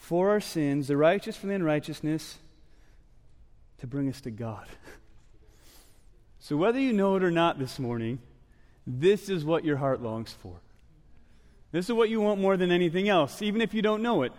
for 0.02 0.30
our 0.30 0.40
sins, 0.40 0.88
the 0.88 0.96
righteous 0.96 1.36
for 1.36 1.46
the 1.46 1.54
unrighteousness, 1.54 2.38
to 3.78 3.86
bring 3.86 4.08
us 4.08 4.20
to 4.20 4.30
God. 4.30 4.66
So, 6.44 6.56
whether 6.56 6.80
you 6.80 6.92
know 6.92 7.14
it 7.14 7.22
or 7.22 7.30
not 7.30 7.60
this 7.60 7.78
morning, 7.78 8.18
this 8.84 9.28
is 9.28 9.44
what 9.44 9.64
your 9.64 9.76
heart 9.76 10.02
longs 10.02 10.32
for. 10.32 10.56
This 11.70 11.88
is 11.88 11.92
what 11.92 12.08
you 12.08 12.20
want 12.20 12.40
more 12.40 12.56
than 12.56 12.72
anything 12.72 13.08
else, 13.08 13.42
even 13.42 13.60
if 13.60 13.72
you 13.72 13.80
don't 13.80 14.02
know 14.02 14.24
it. 14.24 14.32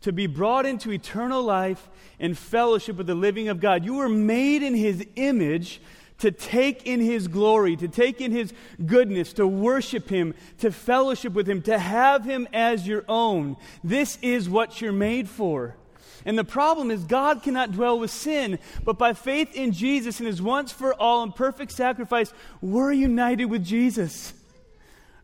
To 0.00 0.12
be 0.12 0.26
brought 0.26 0.64
into 0.64 0.90
eternal 0.90 1.42
life 1.42 1.90
and 2.18 2.36
fellowship 2.36 2.96
with 2.96 3.06
the 3.06 3.14
living 3.14 3.50
of 3.50 3.60
God. 3.60 3.84
You 3.84 3.96
were 3.96 4.08
made 4.08 4.62
in 4.62 4.74
His 4.74 5.06
image 5.16 5.82
to 6.18 6.30
take 6.30 6.86
in 6.86 7.00
His 7.00 7.28
glory, 7.28 7.76
to 7.76 7.88
take 7.88 8.20
in 8.20 8.32
His 8.32 8.52
goodness, 8.84 9.32
to 9.34 9.46
worship 9.46 10.08
Him, 10.08 10.34
to 10.58 10.70
fellowship 10.70 11.32
with 11.32 11.48
Him, 11.48 11.62
to 11.62 11.78
have 11.78 12.24
Him 12.24 12.48
as 12.52 12.86
your 12.86 13.04
own. 13.08 13.56
This 13.82 14.18
is 14.22 14.48
what 14.48 14.80
you're 14.80 14.92
made 14.92 15.28
for. 15.28 15.76
And 16.24 16.36
the 16.36 16.44
problem 16.44 16.90
is, 16.90 17.04
God 17.04 17.42
cannot 17.42 17.72
dwell 17.72 17.98
with 17.98 18.10
sin, 18.10 18.58
but 18.84 18.98
by 18.98 19.12
faith 19.12 19.54
in 19.54 19.72
Jesus 19.72 20.18
and 20.18 20.26
his 20.26 20.42
once 20.42 20.72
for 20.72 20.92
all 20.94 21.22
and 21.22 21.34
perfect 21.34 21.72
sacrifice, 21.72 22.32
we're 22.60 22.92
united 22.92 23.46
with 23.46 23.64
Jesus. 23.64 24.34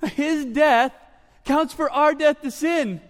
His 0.02 0.44
death 0.44 0.92
counts 1.44 1.74
for 1.74 1.90
our 1.90 2.14
death 2.14 2.40
to 2.42 2.50
sin. 2.50 3.00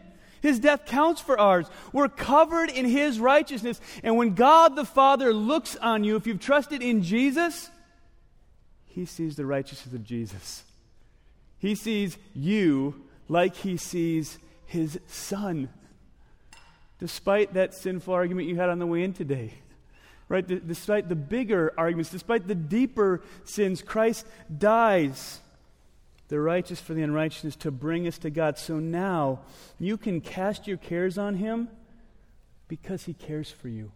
His 0.40 0.58
death 0.58 0.84
counts 0.86 1.20
for 1.20 1.38
ours. 1.38 1.66
We're 1.92 2.08
covered 2.08 2.68
in 2.68 2.84
His 2.84 3.18
righteousness. 3.18 3.80
And 4.02 4.16
when 4.18 4.34
God 4.34 4.76
the 4.76 4.84
Father 4.84 5.32
looks 5.32 5.74
on 5.76 6.04
you, 6.04 6.16
if 6.16 6.26
you've 6.26 6.40
trusted 6.40 6.82
in 6.82 7.02
Jesus, 7.02 7.70
He 8.94 9.06
sees 9.06 9.34
the 9.34 9.44
righteousness 9.44 9.92
of 9.92 10.04
Jesus. 10.04 10.62
He 11.58 11.74
sees 11.74 12.16
you 12.32 13.02
like 13.28 13.56
He 13.56 13.76
sees 13.76 14.38
His 14.66 15.00
Son 15.08 15.68
despite 17.00 17.54
that 17.54 17.74
sinful 17.74 18.14
argument 18.14 18.48
you 18.48 18.56
had 18.56 18.70
on 18.70 18.78
the 18.78 18.86
way 18.86 19.02
in 19.02 19.12
today. 19.12 19.52
Right? 20.28 20.46
Despite 20.46 21.08
the 21.08 21.16
bigger 21.16 21.74
arguments, 21.76 22.10
despite 22.10 22.46
the 22.46 22.54
deeper 22.54 23.20
sins, 23.44 23.82
Christ 23.82 24.26
dies, 24.56 25.40
the 26.28 26.40
righteous 26.40 26.80
for 26.80 26.94
the 26.94 27.02
unrighteousness, 27.02 27.56
to 27.56 27.70
bring 27.70 28.06
us 28.06 28.16
to 28.18 28.30
God. 28.30 28.58
So 28.58 28.78
now 28.78 29.40
you 29.78 29.96
can 29.96 30.20
cast 30.20 30.66
your 30.66 30.78
cares 30.78 31.18
on 31.18 31.34
Him 31.34 31.68
because 32.68 33.04
He 33.04 33.12
cares 33.12 33.50
for 33.50 33.68
you. 33.68 33.90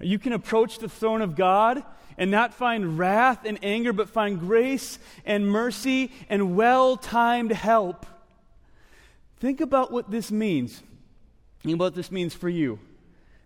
You 0.00 0.18
can 0.18 0.32
approach 0.32 0.78
the 0.78 0.88
throne 0.88 1.22
of 1.22 1.36
God 1.36 1.82
and 2.18 2.30
not 2.30 2.54
find 2.54 2.98
wrath 2.98 3.44
and 3.44 3.58
anger, 3.62 3.92
but 3.92 4.08
find 4.08 4.38
grace 4.38 4.98
and 5.24 5.46
mercy 5.48 6.10
and 6.28 6.56
well 6.56 6.96
timed 6.96 7.52
help. 7.52 8.06
Think 9.38 9.60
about 9.60 9.92
what 9.92 10.10
this 10.10 10.30
means. 10.30 10.82
And 11.64 11.78
what 11.78 11.94
this 11.94 12.12
means 12.12 12.34
for 12.34 12.48
you. 12.48 12.78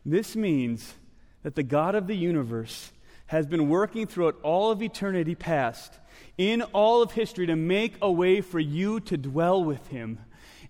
This 0.04 0.36
means 0.36 0.94
that 1.42 1.54
the 1.54 1.62
God 1.62 1.94
of 1.94 2.06
the 2.06 2.16
universe 2.16 2.92
has 3.26 3.46
been 3.46 3.68
working 3.68 4.06
throughout 4.06 4.36
all 4.42 4.70
of 4.70 4.82
eternity 4.82 5.34
past, 5.34 5.94
in 6.36 6.62
all 6.62 7.02
of 7.02 7.12
history, 7.12 7.46
to 7.46 7.56
make 7.56 7.94
a 8.02 8.10
way 8.10 8.40
for 8.40 8.58
you 8.58 9.00
to 9.00 9.16
dwell 9.16 9.62
with 9.62 9.86
Him 9.88 10.18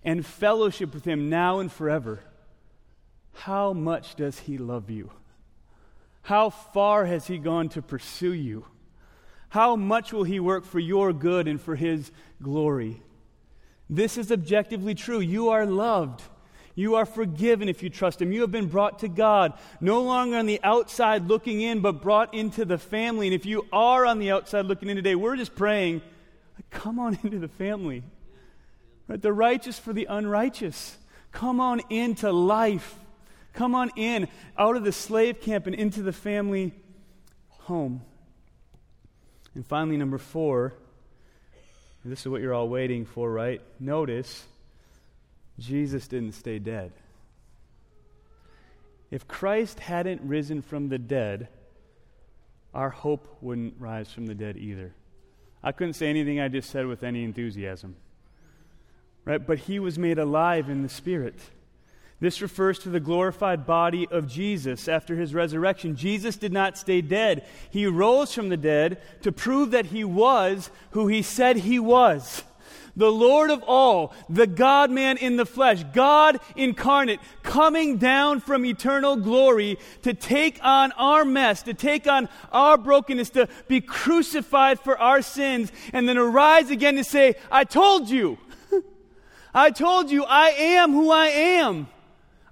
and 0.03 0.25
fellowship 0.25 0.93
with 0.93 1.05
Him 1.05 1.29
now 1.29 1.59
and 1.59 1.71
forever. 1.71 2.19
How 3.33 3.73
much 3.73 4.15
does 4.15 4.39
He 4.39 4.57
love 4.57 4.89
you? 4.89 5.11
How 6.21 6.49
far 6.49 7.05
has 7.05 7.27
He 7.27 7.37
gone 7.37 7.69
to 7.69 7.81
pursue 7.81 8.33
you? 8.33 8.65
How 9.49 9.75
much 9.75 10.13
will 10.13 10.23
He 10.23 10.39
work 10.39 10.65
for 10.65 10.79
your 10.79 11.11
good 11.13 11.47
and 11.47 11.59
for 11.59 11.75
His 11.75 12.11
glory? 12.41 13.01
This 13.89 14.17
is 14.17 14.31
objectively 14.31 14.95
true. 14.95 15.19
You 15.19 15.49
are 15.49 15.65
loved. 15.65 16.21
You 16.75 16.95
are 16.95 17.05
forgiven 17.05 17.67
if 17.67 17.83
you 17.83 17.89
trust 17.89 18.21
Him. 18.21 18.31
You 18.31 18.41
have 18.41 18.51
been 18.51 18.67
brought 18.67 18.99
to 18.99 19.09
God, 19.09 19.53
no 19.81 20.01
longer 20.01 20.37
on 20.37 20.45
the 20.45 20.61
outside 20.63 21.27
looking 21.27 21.61
in, 21.61 21.81
but 21.81 22.01
brought 22.01 22.33
into 22.33 22.63
the 22.63 22.77
family. 22.77 23.27
And 23.27 23.33
if 23.33 23.45
you 23.45 23.67
are 23.73 24.05
on 24.05 24.19
the 24.19 24.31
outside 24.31 24.65
looking 24.65 24.89
in 24.89 24.95
today, 24.95 25.15
we're 25.15 25.35
just 25.35 25.55
praying, 25.55 26.01
come 26.69 26.99
on 26.99 27.19
into 27.23 27.39
the 27.39 27.49
family. 27.49 28.03
Right? 29.07 29.21
The 29.21 29.33
righteous 29.33 29.77
for 29.77 29.91
the 29.91 30.07
unrighteous. 30.09 30.97
Come 31.33 31.59
on 31.59 31.81
into 31.89 32.31
life. 32.31 32.95
Come 33.53 33.75
on 33.75 33.91
in, 33.95 34.27
out 34.57 34.75
of 34.75 34.83
the 34.83 34.91
slave 34.91 35.41
camp 35.41 35.67
and 35.67 35.75
into 35.75 36.01
the 36.01 36.13
family 36.13 36.73
home. 37.49 38.01
And 39.53 39.65
finally, 39.65 39.97
number 39.97 40.17
four, 40.17 40.73
this 42.05 42.21
is 42.21 42.27
what 42.27 42.41
you're 42.41 42.53
all 42.53 42.69
waiting 42.69 43.05
for, 43.05 43.31
right? 43.31 43.61
Notice 43.79 44.45
Jesus 45.59 46.07
didn't 46.07 46.33
stay 46.33 46.57
dead. 46.57 46.91
If 49.11 49.27
Christ 49.27 49.79
hadn't 49.79 50.21
risen 50.21 50.61
from 50.61 50.87
the 50.87 50.97
dead, 50.97 51.49
our 52.73 52.89
hope 52.89 53.37
wouldn't 53.41 53.75
rise 53.77 54.11
from 54.11 54.25
the 54.25 54.33
dead 54.33 54.55
either. 54.55 54.93
I 55.61 55.73
couldn't 55.73 55.93
say 55.93 56.07
anything 56.07 56.39
I 56.39 56.47
just 56.47 56.69
said 56.69 56.87
with 56.87 57.03
any 57.03 57.23
enthusiasm. 57.23 57.97
Right? 59.25 59.45
But 59.45 59.59
he 59.59 59.79
was 59.79 59.99
made 59.99 60.17
alive 60.17 60.69
in 60.69 60.81
the 60.81 60.89
Spirit. 60.89 61.35
This 62.21 62.41
refers 62.41 62.79
to 62.79 62.89
the 62.89 62.99
glorified 63.01 63.65
body 63.65 64.07
of 64.09 64.27
Jesus 64.27 64.87
after 64.87 65.15
his 65.15 65.33
resurrection. 65.33 65.97
Jesus 65.97 66.37
did 66.37 66.53
not 66.53 66.77
stay 66.77 67.01
dead. 67.01 67.45
He 67.69 67.85
rose 67.87 68.33
from 68.33 68.47
the 68.47 68.57
dead 68.57 69.01
to 69.23 69.31
prove 69.31 69.71
that 69.71 69.87
he 69.87 70.05
was 70.05 70.69
who 70.91 71.07
he 71.07 71.23
said 71.23 71.57
he 71.57 71.79
was 71.79 72.43
the 72.95 73.11
Lord 73.11 73.49
of 73.51 73.63
all, 73.63 74.13
the 74.29 74.47
God 74.47 74.91
man 74.91 75.17
in 75.17 75.37
the 75.37 75.45
flesh, 75.45 75.83
God 75.93 76.39
incarnate, 76.55 77.19
coming 77.43 77.97
down 77.97 78.39
from 78.39 78.65
eternal 78.65 79.15
glory 79.15 79.77
to 80.03 80.13
take 80.13 80.59
on 80.63 80.91
our 80.93 81.23
mess, 81.23 81.63
to 81.63 81.73
take 81.73 82.07
on 82.07 82.27
our 82.51 82.77
brokenness, 82.77 83.29
to 83.31 83.47
be 83.67 83.81
crucified 83.81 84.79
for 84.79 84.97
our 84.97 85.21
sins, 85.21 85.71
and 85.93 86.07
then 86.07 86.17
arise 86.17 86.69
again 86.69 86.95
to 86.95 87.03
say, 87.03 87.35
I 87.49 87.63
told 87.63 88.09
you. 88.09 88.37
I 89.53 89.71
told 89.71 90.11
you 90.11 90.23
I 90.25 90.49
am 90.49 90.91
who 90.91 91.11
I 91.11 91.27
am. 91.27 91.87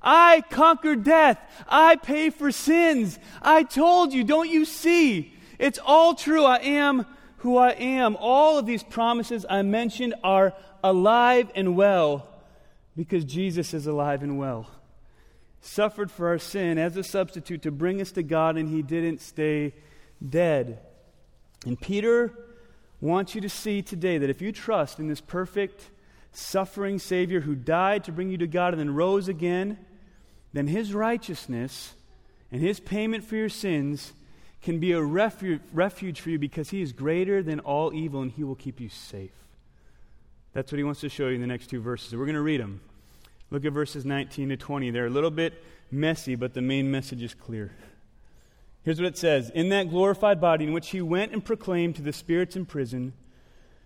I 0.02 0.44
conquered 0.50 1.04
death. 1.04 1.40
I 1.68 1.96
pay 1.98 2.30
for 2.30 2.52
sins. 2.52 3.20
I 3.42 3.64
told 3.64 4.14
you, 4.14 4.24
don't 4.24 4.50
you 4.50 4.66
see? 4.66 5.34
It's 5.58 5.80
all 5.86 6.16
true. 6.16 6.46
I 6.46 6.58
am 6.60 7.06
who 7.38 7.58
I 7.58 7.72
am. 7.72 8.16
All 8.20 8.58
of 8.58 8.66
these 8.66 8.84
promises 8.84 9.46
I 9.50 9.62
mentioned 9.62 10.16
are 10.24 10.54
alive 10.84 11.52
and 11.56 11.76
well 11.76 12.28
because 12.96 13.26
Jesus 13.26 13.74
is 13.74 13.88
alive 13.88 14.24
and 14.24 14.38
well. 14.38 14.68
Suffered 15.62 16.10
for 16.10 16.30
our 16.30 16.38
sin 16.40 16.78
as 16.78 16.96
a 16.96 17.04
substitute 17.04 17.62
to 17.64 17.72
bring 17.72 18.00
us 18.00 18.12
to 18.14 18.24
God, 18.24 18.58
and 18.58 18.70
he 18.70 18.82
didn't 18.82 19.20
stay 19.20 19.74
dead. 20.26 20.80
And 21.66 21.80
Peter 21.80 22.34
wants 23.02 23.36
you 23.36 23.42
to 23.42 23.50
see 23.50 23.82
today 23.82 24.18
that 24.18 24.30
if 24.30 24.42
you 24.42 24.52
trust 24.52 25.00
in 25.00 25.08
this 25.08 25.22
perfect, 25.22 25.90
suffering 26.32 27.00
Savior 27.00 27.42
who 27.42 27.56
died 27.56 28.06
to 28.06 28.12
bring 28.12 28.30
you 28.30 28.38
to 28.38 28.48
God 28.48 28.74
and 28.74 28.80
then 28.80 28.94
rose 28.94 29.28
again, 29.28 29.78
then 30.54 30.68
his 30.68 30.94
righteousness 30.94 31.94
and 32.52 32.62
his 32.62 32.80
payment 32.80 33.24
for 33.24 33.36
your 33.36 33.50
sins 33.50 34.14
can 34.62 34.80
be 34.80 34.92
a 34.92 35.02
refuge, 35.02 35.62
refuge 35.72 36.20
for 36.20 36.30
you 36.30 36.40
because 36.40 36.70
he 36.70 36.82
is 36.82 36.92
greater 36.92 37.42
than 37.42 37.60
all 37.60 37.94
evil 37.94 38.22
and 38.22 38.32
he 38.32 38.44
will 38.44 38.56
keep 38.56 38.80
you 38.80 38.90
safe. 38.90 39.32
That's 40.54 40.72
what 40.72 40.78
he 40.78 40.84
wants 40.84 41.02
to 41.02 41.10
show 41.10 41.28
you 41.28 41.36
in 41.36 41.42
the 41.42 41.48
next 41.48 41.68
two 41.68 41.80
verses. 41.80 42.16
We're 42.16 42.26
going 42.26 42.36
to 42.36 42.42
read 42.42 42.60
them. 42.60 42.82
Look 43.52 43.66
at 43.66 43.74
verses 43.74 44.06
19 44.06 44.50
to 44.50 44.58
20. 44.58 44.92
They're 44.92 45.06
a 45.06 45.12
little 45.12 45.32
bit 45.32 45.64
messy, 45.92 46.36
but 46.36 46.54
the 46.54 46.62
main 46.62 46.92
message 46.92 47.24
is 47.24 47.34
clear. 47.34 47.72
Here's 48.84 49.00
what 49.00 49.08
it 49.08 49.18
says 49.18 49.50
In 49.52 49.70
that 49.70 49.90
glorified 49.90 50.42
body 50.42 50.66
in 50.66 50.74
which 50.74 50.90
he 50.90 51.02
went 51.02 51.32
and 51.32 51.44
proclaimed 51.44 51.96
to 51.98 52.02
the 52.02 52.14
spirits 52.14 52.56
in 52.56 52.66
prison, 52.66 53.14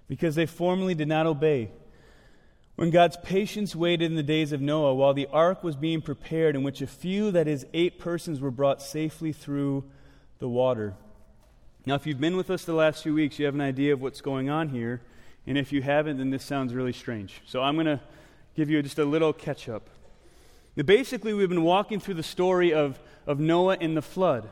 because 0.07 0.35
they 0.35 0.45
formerly 0.45 0.95
did 0.95 1.07
not 1.07 1.25
obey. 1.25 1.69
When 2.75 2.89
God's 2.89 3.17
patience 3.17 3.75
waited 3.75 4.05
in 4.05 4.15
the 4.15 4.23
days 4.23 4.51
of 4.51 4.59
Noah 4.59 4.95
while 4.95 5.13
the 5.13 5.27
ark 5.31 5.63
was 5.63 5.75
being 5.75 6.01
prepared, 6.01 6.55
in 6.55 6.63
which 6.63 6.81
a 6.81 6.87
few, 6.87 7.29
that 7.31 7.47
is, 7.47 7.67
eight 7.73 7.99
persons, 7.99 8.39
were 8.39 8.51
brought 8.51 8.81
safely 8.81 9.31
through 9.31 9.83
the 10.39 10.49
water. 10.49 10.95
Now, 11.85 11.95
if 11.95 12.07
you've 12.07 12.19
been 12.19 12.35
with 12.35 12.49
us 12.49 12.65
the 12.65 12.73
last 12.73 13.03
few 13.03 13.13
weeks, 13.13 13.37
you 13.37 13.45
have 13.45 13.55
an 13.55 13.61
idea 13.61 13.93
of 13.93 14.01
what's 14.01 14.21
going 14.21 14.49
on 14.49 14.69
here. 14.69 15.01
And 15.45 15.57
if 15.57 15.71
you 15.71 15.81
haven't, 15.81 16.17
then 16.17 16.31
this 16.31 16.43
sounds 16.43 16.73
really 16.73 16.93
strange. 16.93 17.41
So 17.45 17.61
I'm 17.61 17.75
going 17.75 17.85
to 17.85 17.99
give 18.55 18.69
you 18.69 18.81
just 18.81 18.99
a 18.99 19.05
little 19.05 19.33
catch 19.33 19.69
up. 19.69 19.89
Basically, 20.75 21.33
we've 21.33 21.49
been 21.49 21.63
walking 21.63 21.99
through 21.99 22.15
the 22.15 22.23
story 22.23 22.73
of, 22.73 22.99
of 23.27 23.39
Noah 23.39 23.77
and 23.79 23.95
the 23.95 24.01
flood. 24.01 24.49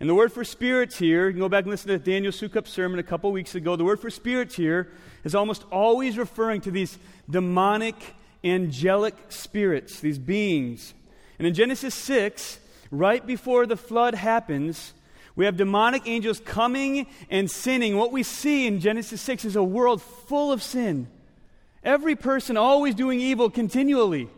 And 0.00 0.08
the 0.08 0.14
word 0.14 0.32
for 0.32 0.44
spirits 0.44 0.96
here, 0.96 1.26
you 1.26 1.32
can 1.32 1.40
go 1.40 1.48
back 1.48 1.64
and 1.64 1.70
listen 1.70 1.88
to 1.88 1.98
Daniel 1.98 2.32
Sukup's 2.32 2.70
sermon 2.70 3.00
a 3.00 3.02
couple 3.02 3.32
weeks 3.32 3.56
ago. 3.56 3.74
The 3.74 3.84
word 3.84 4.00
for 4.00 4.10
spirits 4.10 4.54
here 4.54 4.88
is 5.24 5.34
almost 5.34 5.64
always 5.72 6.16
referring 6.16 6.60
to 6.62 6.70
these 6.70 6.98
demonic, 7.28 7.96
angelic 8.44 9.14
spirits, 9.28 9.98
these 9.98 10.18
beings. 10.18 10.94
And 11.38 11.48
in 11.48 11.54
Genesis 11.54 11.96
6, 11.96 12.60
right 12.92 13.26
before 13.26 13.66
the 13.66 13.76
flood 13.76 14.14
happens, 14.14 14.92
we 15.34 15.46
have 15.46 15.56
demonic 15.56 16.02
angels 16.06 16.40
coming 16.40 17.08
and 17.28 17.50
sinning. 17.50 17.96
What 17.96 18.12
we 18.12 18.22
see 18.22 18.68
in 18.68 18.78
Genesis 18.78 19.20
6 19.20 19.44
is 19.46 19.56
a 19.56 19.64
world 19.64 20.00
full 20.00 20.52
of 20.52 20.62
sin. 20.62 21.08
Every 21.82 22.14
person 22.14 22.56
always 22.56 22.94
doing 22.94 23.20
evil 23.20 23.50
continually. 23.50 24.28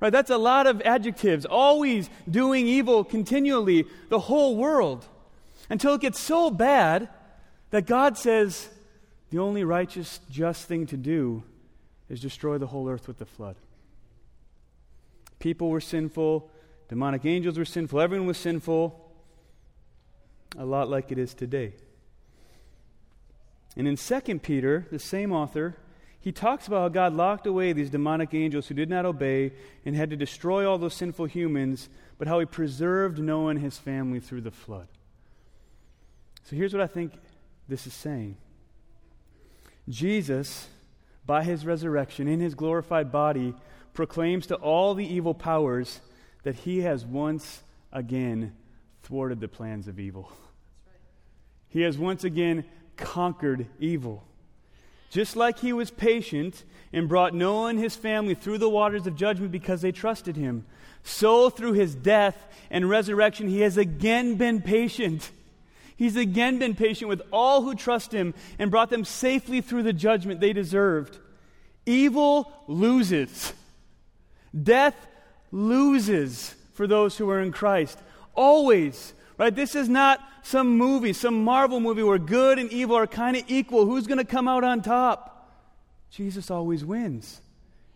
Right? 0.00 0.10
That's 0.10 0.30
a 0.30 0.38
lot 0.38 0.66
of 0.66 0.80
adjectives. 0.82 1.44
Always 1.44 2.08
doing 2.28 2.66
evil 2.66 3.04
continually, 3.04 3.86
the 4.08 4.18
whole 4.18 4.56
world. 4.56 5.06
Until 5.68 5.94
it 5.94 6.00
gets 6.00 6.18
so 6.18 6.50
bad 6.50 7.08
that 7.70 7.86
God 7.86 8.16
says 8.16 8.68
the 9.30 9.38
only 9.38 9.62
righteous, 9.62 10.20
just 10.30 10.66
thing 10.66 10.86
to 10.86 10.96
do 10.96 11.44
is 12.08 12.20
destroy 12.20 12.58
the 12.58 12.66
whole 12.66 12.88
earth 12.88 13.06
with 13.06 13.18
the 13.18 13.26
flood. 13.26 13.56
People 15.38 15.70
were 15.70 15.80
sinful, 15.80 16.50
demonic 16.88 17.24
angels 17.24 17.56
were 17.56 17.64
sinful, 17.64 18.00
everyone 18.00 18.26
was 18.26 18.36
sinful, 18.36 19.12
a 20.58 20.64
lot 20.64 20.88
like 20.88 21.12
it 21.12 21.18
is 21.18 21.32
today. 21.32 21.72
And 23.76 23.86
in 23.86 23.96
2 23.96 24.38
Peter, 24.40 24.86
the 24.90 24.98
same 24.98 25.32
author, 25.32 25.76
he 26.20 26.32
talks 26.32 26.66
about 26.66 26.80
how 26.80 26.88
God 26.88 27.14
locked 27.14 27.46
away 27.46 27.72
these 27.72 27.88
demonic 27.88 28.34
angels 28.34 28.66
who 28.66 28.74
did 28.74 28.90
not 28.90 29.06
obey 29.06 29.52
and 29.86 29.96
had 29.96 30.10
to 30.10 30.16
destroy 30.16 30.68
all 30.68 30.76
those 30.76 30.94
sinful 30.94 31.26
humans, 31.26 31.88
but 32.18 32.28
how 32.28 32.38
he 32.40 32.46
preserved 32.46 33.18
Noah 33.18 33.48
and 33.48 33.60
his 33.60 33.78
family 33.78 34.20
through 34.20 34.42
the 34.42 34.50
flood. 34.50 34.88
So 36.44 36.56
here's 36.56 36.74
what 36.74 36.82
I 36.82 36.86
think 36.86 37.14
this 37.68 37.86
is 37.86 37.94
saying 37.94 38.36
Jesus, 39.88 40.68
by 41.24 41.42
his 41.42 41.64
resurrection, 41.64 42.28
in 42.28 42.40
his 42.40 42.54
glorified 42.54 43.10
body, 43.10 43.54
proclaims 43.94 44.46
to 44.48 44.56
all 44.56 44.94
the 44.94 45.06
evil 45.06 45.32
powers 45.32 46.00
that 46.42 46.54
he 46.54 46.80
has 46.80 47.04
once 47.04 47.62
again 47.92 48.54
thwarted 49.02 49.40
the 49.40 49.48
plans 49.48 49.88
of 49.88 49.98
evil. 49.98 50.30
Right. 50.86 50.96
He 51.68 51.80
has 51.82 51.96
once 51.96 52.24
again 52.24 52.64
conquered 52.96 53.66
evil. 53.78 54.22
Just 55.10 55.34
like 55.36 55.58
he 55.58 55.72
was 55.72 55.90
patient 55.90 56.64
and 56.92 57.08
brought 57.08 57.34
Noah 57.34 57.68
and 57.68 57.78
his 57.78 57.96
family 57.96 58.34
through 58.34 58.58
the 58.58 58.70
waters 58.70 59.06
of 59.06 59.16
judgment 59.16 59.52
because 59.52 59.82
they 59.82 59.92
trusted 59.92 60.36
him, 60.36 60.64
so 61.02 61.50
through 61.50 61.72
his 61.72 61.94
death 61.94 62.36
and 62.70 62.88
resurrection, 62.88 63.48
he 63.48 63.60
has 63.62 63.76
again 63.76 64.36
been 64.36 64.62
patient. 64.62 65.30
He's 65.96 66.16
again 66.16 66.58
been 66.58 66.74
patient 66.74 67.08
with 67.08 67.22
all 67.32 67.62
who 67.62 67.74
trust 67.74 68.12
him 68.12 68.34
and 68.58 68.70
brought 68.70 68.90
them 68.90 69.04
safely 69.04 69.60
through 69.60 69.82
the 69.82 69.92
judgment 69.92 70.40
they 70.40 70.52
deserved. 70.52 71.18
Evil 71.84 72.52
loses, 72.68 73.52
death 74.62 74.94
loses 75.50 76.54
for 76.74 76.86
those 76.86 77.18
who 77.18 77.28
are 77.30 77.40
in 77.40 77.52
Christ. 77.52 77.98
Always. 78.34 79.12
Right? 79.40 79.56
This 79.56 79.74
is 79.74 79.88
not 79.88 80.20
some 80.42 80.76
movie, 80.76 81.14
some 81.14 81.44
Marvel 81.44 81.80
movie 81.80 82.02
where 82.02 82.18
good 82.18 82.58
and 82.58 82.70
evil 82.70 82.94
are 82.94 83.06
kind 83.06 83.38
of 83.38 83.44
equal. 83.48 83.86
Who's 83.86 84.06
going 84.06 84.18
to 84.18 84.24
come 84.24 84.46
out 84.46 84.64
on 84.64 84.82
top? 84.82 85.50
Jesus 86.10 86.50
always 86.50 86.84
wins. 86.84 87.40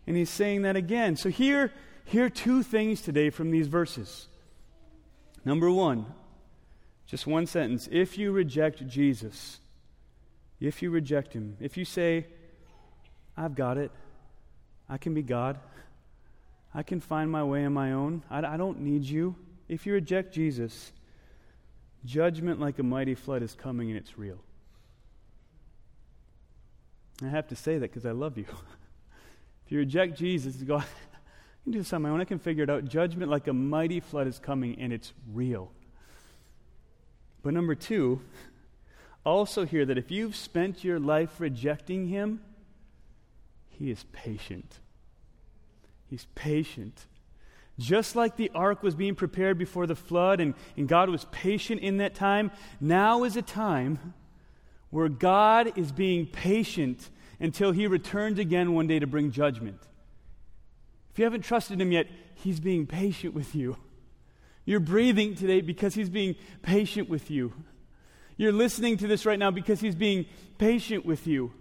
And 0.07 0.17
he's 0.17 0.31
saying 0.31 0.63
that 0.63 0.75
again. 0.75 1.15
So 1.15 1.29
here, 1.29 1.71
here 2.03 2.25
are 2.25 2.29
two 2.31 2.63
things 2.63 2.99
today 2.99 3.29
from 3.29 3.51
these 3.51 3.67
verses. 3.67 4.27
Number 5.45 5.69
one, 5.69 6.07
just 7.05 7.27
one 7.27 7.45
sentence. 7.45 7.87
If 7.91 8.17
you 8.17 8.31
reject 8.31 8.87
Jesus, 8.87 9.59
if 10.59 10.81
you 10.81 10.89
reject 10.89 11.33
him, 11.33 11.57
if 11.59 11.77
you 11.77 11.85
say, 11.85 12.25
I've 13.37 13.53
got 13.53 13.77
it, 13.77 13.91
I 14.89 14.97
can 14.97 15.13
be 15.13 15.21
God, 15.21 15.59
I 16.73 16.81
can 16.81 16.99
find 17.01 17.29
my 17.29 17.43
way 17.43 17.65
on 17.65 17.73
my 17.73 17.91
own, 17.91 18.23
I, 18.31 18.39
I 18.43 18.57
don't 18.57 18.79
need 18.81 19.03
you. 19.03 19.35
If 19.69 19.85
you 19.85 19.93
reject 19.93 20.33
Jesus, 20.33 20.91
Judgment 22.05 22.59
like 22.59 22.79
a 22.79 22.83
mighty 22.83 23.15
flood 23.15 23.41
is 23.41 23.55
coming 23.55 23.89
and 23.89 23.97
it's 23.97 24.17
real. 24.17 24.39
I 27.23 27.27
have 27.27 27.47
to 27.47 27.55
say 27.55 27.77
that 27.77 27.91
because 27.91 28.05
I 28.05 28.11
love 28.11 28.37
you. 28.37 28.45
if 29.65 29.71
you 29.71 29.79
reject 29.79 30.17
Jesus, 30.17 30.55
go, 30.57 30.77
I 30.77 30.85
can 31.63 31.71
do 31.71 31.79
this 31.79 31.91
on 31.93 32.03
my 32.03 32.09
own. 32.09 32.21
I 32.21 32.25
can 32.25 32.39
figure 32.39 32.63
it 32.63 32.69
out. 32.69 32.85
Judgment 32.85 33.31
like 33.31 33.47
a 33.47 33.53
mighty 33.53 33.99
flood 33.99 34.27
is 34.27 34.37
coming 34.37 34.79
and 34.79 34.93
it's 34.93 35.13
real. 35.33 35.71
But 37.41 37.53
number 37.53 37.75
two, 37.75 38.21
also 39.25 39.65
hear 39.65 39.85
that 39.85 39.97
if 39.97 40.11
you've 40.11 40.35
spent 40.35 40.83
your 40.83 40.99
life 40.99 41.39
rejecting 41.39 42.07
Him, 42.07 42.41
He 43.69 43.89
is 43.89 44.05
patient. 44.11 44.79
He's 46.07 46.27
patient. 46.35 47.05
Just 47.77 48.15
like 48.15 48.37
the 48.37 48.51
ark 48.55 48.83
was 48.83 48.95
being 48.95 49.15
prepared 49.15 49.57
before 49.57 49.85
the 49.85 49.95
flood 49.95 50.39
and, 50.39 50.53
and 50.77 50.87
God 50.87 51.09
was 51.09 51.25
patient 51.31 51.81
in 51.81 51.97
that 51.97 52.15
time, 52.15 52.51
now 52.79 53.23
is 53.23 53.35
a 53.35 53.41
time 53.41 54.13
where 54.91 55.09
God 55.09 55.77
is 55.77 55.91
being 55.91 56.25
patient 56.25 57.09
until 57.39 57.73
he 57.73 57.85
returns 57.85 58.39
again 58.39 58.73
one 58.73 58.87
day 58.87 58.99
to 58.99 59.07
bring 59.07 59.31
judgment. 59.31 59.79
If 61.11 61.19
you 61.19 61.25
haven't 61.25 61.41
trusted 61.41 61.81
him 61.81 61.91
yet, 61.91 62.07
he's 62.35 62.61
being 62.61 62.87
patient 62.87 63.33
with 63.33 63.55
you. 63.55 63.77
You're 64.63 64.79
breathing 64.79 65.35
today 65.35 65.61
because 65.61 65.95
he's 65.95 66.09
being 66.09 66.35
patient 66.61 67.09
with 67.09 67.29
you. 67.29 67.53
You're 68.37 68.51
listening 68.51 68.97
to 68.97 69.07
this 69.07 69.25
right 69.25 69.39
now 69.39 69.51
because 69.51 69.79
he's 69.79 69.95
being 69.95 70.25
patient 70.57 71.05
with 71.05 71.27
you. 71.27 71.51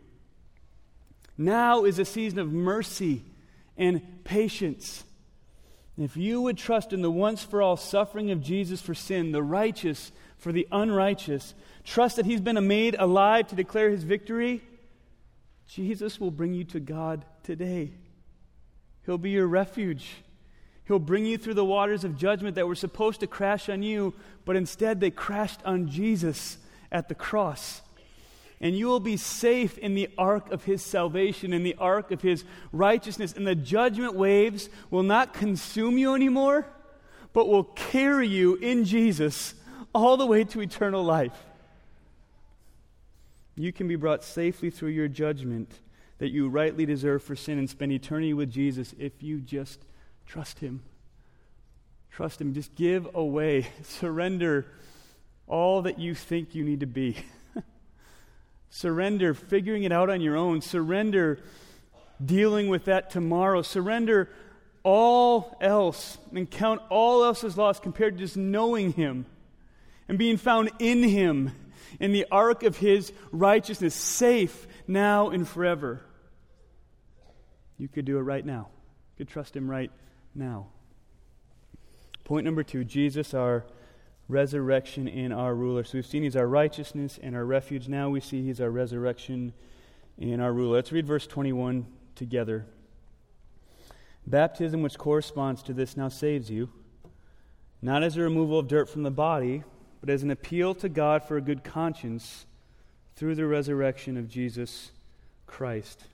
Now 1.36 1.84
is 1.84 1.98
a 1.98 2.04
season 2.04 2.38
of 2.38 2.52
mercy 2.52 3.24
and 3.76 4.24
patience. 4.24 5.04
If 5.96 6.16
you 6.16 6.40
would 6.42 6.58
trust 6.58 6.92
in 6.92 7.02
the 7.02 7.10
once 7.10 7.44
for 7.44 7.62
all 7.62 7.76
suffering 7.76 8.30
of 8.30 8.42
Jesus 8.42 8.80
for 8.80 8.94
sin, 8.94 9.32
the 9.32 9.42
righteous 9.42 10.10
for 10.36 10.50
the 10.50 10.66
unrighteous, 10.72 11.54
trust 11.84 12.16
that 12.16 12.26
he's 12.26 12.40
been 12.40 12.66
made 12.66 12.96
alive 12.98 13.48
to 13.48 13.54
declare 13.54 13.90
his 13.90 14.02
victory, 14.02 14.60
Jesus 15.68 16.18
will 16.18 16.32
bring 16.32 16.52
you 16.52 16.64
to 16.64 16.80
God 16.80 17.24
today. 17.44 17.92
He'll 19.06 19.18
be 19.18 19.30
your 19.30 19.46
refuge. 19.46 20.10
He'll 20.86 20.98
bring 20.98 21.26
you 21.26 21.38
through 21.38 21.54
the 21.54 21.64
waters 21.64 22.04
of 22.04 22.18
judgment 22.18 22.56
that 22.56 22.66
were 22.66 22.74
supposed 22.74 23.20
to 23.20 23.26
crash 23.26 23.68
on 23.68 23.82
you, 23.82 24.14
but 24.44 24.56
instead 24.56 25.00
they 25.00 25.10
crashed 25.10 25.60
on 25.64 25.88
Jesus 25.88 26.58
at 26.90 27.08
the 27.08 27.14
cross 27.14 27.82
and 28.64 28.74
you 28.74 28.86
will 28.86 28.98
be 28.98 29.18
safe 29.18 29.76
in 29.76 29.94
the 29.94 30.08
ark 30.16 30.50
of 30.50 30.64
his 30.64 30.82
salvation, 30.82 31.52
in 31.52 31.64
the 31.64 31.74
ark 31.74 32.10
of 32.10 32.22
his 32.22 32.44
righteousness. 32.72 33.34
And 33.34 33.46
the 33.46 33.54
judgment 33.54 34.14
waves 34.14 34.70
will 34.90 35.02
not 35.02 35.34
consume 35.34 35.98
you 35.98 36.14
anymore, 36.14 36.66
but 37.34 37.46
will 37.46 37.64
carry 37.64 38.26
you 38.26 38.54
in 38.54 38.86
Jesus 38.86 39.52
all 39.94 40.16
the 40.16 40.24
way 40.24 40.44
to 40.44 40.62
eternal 40.62 41.04
life. 41.04 41.44
You 43.54 43.70
can 43.70 43.86
be 43.86 43.96
brought 43.96 44.24
safely 44.24 44.70
through 44.70 44.88
your 44.88 45.08
judgment 45.08 45.70
that 46.16 46.30
you 46.30 46.48
rightly 46.48 46.86
deserve 46.86 47.22
for 47.22 47.36
sin 47.36 47.58
and 47.58 47.68
spend 47.68 47.92
eternity 47.92 48.32
with 48.32 48.50
Jesus 48.50 48.94
if 48.98 49.22
you 49.22 49.40
just 49.40 49.78
trust 50.24 50.60
him. 50.60 50.82
Trust 52.10 52.40
him. 52.40 52.54
Just 52.54 52.74
give 52.76 53.14
away, 53.14 53.66
surrender 53.82 54.64
all 55.46 55.82
that 55.82 55.98
you 55.98 56.14
think 56.14 56.54
you 56.54 56.64
need 56.64 56.80
to 56.80 56.86
be. 56.86 57.18
Surrender 58.74 59.34
figuring 59.34 59.84
it 59.84 59.92
out 59.92 60.10
on 60.10 60.20
your 60.20 60.36
own. 60.36 60.60
Surrender 60.60 61.38
dealing 62.24 62.68
with 62.68 62.86
that 62.86 63.10
tomorrow. 63.10 63.62
Surrender 63.62 64.28
all 64.82 65.56
else 65.60 66.18
and 66.34 66.50
count 66.50 66.82
all 66.90 67.24
else 67.24 67.44
as 67.44 67.56
lost 67.56 67.82
compared 67.82 68.18
to 68.18 68.24
just 68.24 68.36
knowing 68.36 68.92
Him 68.92 69.26
and 70.08 70.18
being 70.18 70.36
found 70.36 70.70
in 70.78 71.02
him 71.02 71.52
in 72.00 72.12
the 72.12 72.26
ark 72.30 72.62
of 72.62 72.76
his 72.76 73.12
righteousness, 73.32 73.94
safe 73.94 74.66
now 74.86 75.30
and 75.30 75.46
forever. 75.46 76.02
You 77.78 77.88
could 77.88 78.04
do 78.04 78.18
it 78.18 78.22
right 78.22 78.44
now. 78.44 78.68
You 79.12 79.24
could 79.24 79.28
trust 79.28 79.56
him 79.56 79.70
right 79.70 79.90
now. 80.34 80.66
Point 82.24 82.44
number 82.44 82.62
two 82.62 82.84
Jesus, 82.84 83.34
our 83.34 83.64
resurrection 84.28 85.08
and 85.08 85.32
our 85.32 85.54
ruler. 85.54 85.84
So 85.84 85.98
we've 85.98 86.06
seen 86.06 86.22
he's 86.22 86.36
our 86.36 86.46
righteousness 86.46 87.18
and 87.22 87.34
our 87.34 87.44
refuge. 87.44 87.88
Now 87.88 88.08
we 88.08 88.20
see 88.20 88.42
he's 88.42 88.60
our 88.60 88.70
resurrection 88.70 89.52
and 90.20 90.40
our 90.40 90.52
ruler. 90.52 90.76
Let's 90.76 90.92
read 90.92 91.06
verse 91.06 91.26
21 91.26 91.86
together. 92.14 92.66
Baptism, 94.26 94.82
which 94.82 94.96
corresponds 94.96 95.62
to 95.64 95.74
this, 95.74 95.96
now 95.96 96.08
saves 96.08 96.50
you, 96.50 96.70
not 97.82 98.02
as 98.02 98.16
a 98.16 98.22
removal 98.22 98.58
of 98.58 98.68
dirt 98.68 98.88
from 98.88 99.02
the 99.02 99.10
body, 99.10 99.62
but 100.00 100.08
as 100.08 100.22
an 100.22 100.30
appeal 100.30 100.74
to 100.76 100.88
God 100.88 101.22
for 101.22 101.36
a 101.36 101.42
good 101.42 101.62
conscience 101.62 102.46
through 103.16 103.34
the 103.34 103.46
resurrection 103.46 104.16
of 104.16 104.28
Jesus 104.28 104.92
Christ. 105.46 106.04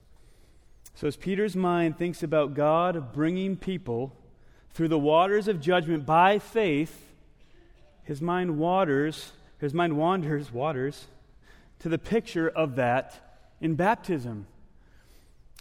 So, 0.95 1.07
as 1.07 1.17
Peter's 1.17 1.55
mind 1.55 1.97
thinks 1.97 2.23
about 2.23 2.55
God 2.55 3.13
bringing 3.13 3.57
people 3.57 4.13
through 4.75 4.89
the 4.89 4.99
waters 4.99 5.47
of 5.47 5.61
judgment 5.61 6.05
by 6.05 6.39
faith, 6.39 7.10
his 8.11 8.21
mind 8.21 8.59
waters, 8.59 9.31
his 9.59 9.73
mind 9.73 9.97
wanders, 9.97 10.53
waters, 10.53 11.07
to 11.79 11.89
the 11.89 11.97
picture 11.97 12.49
of 12.49 12.75
that 12.75 13.39
in 13.61 13.77
baptism. 13.77 14.49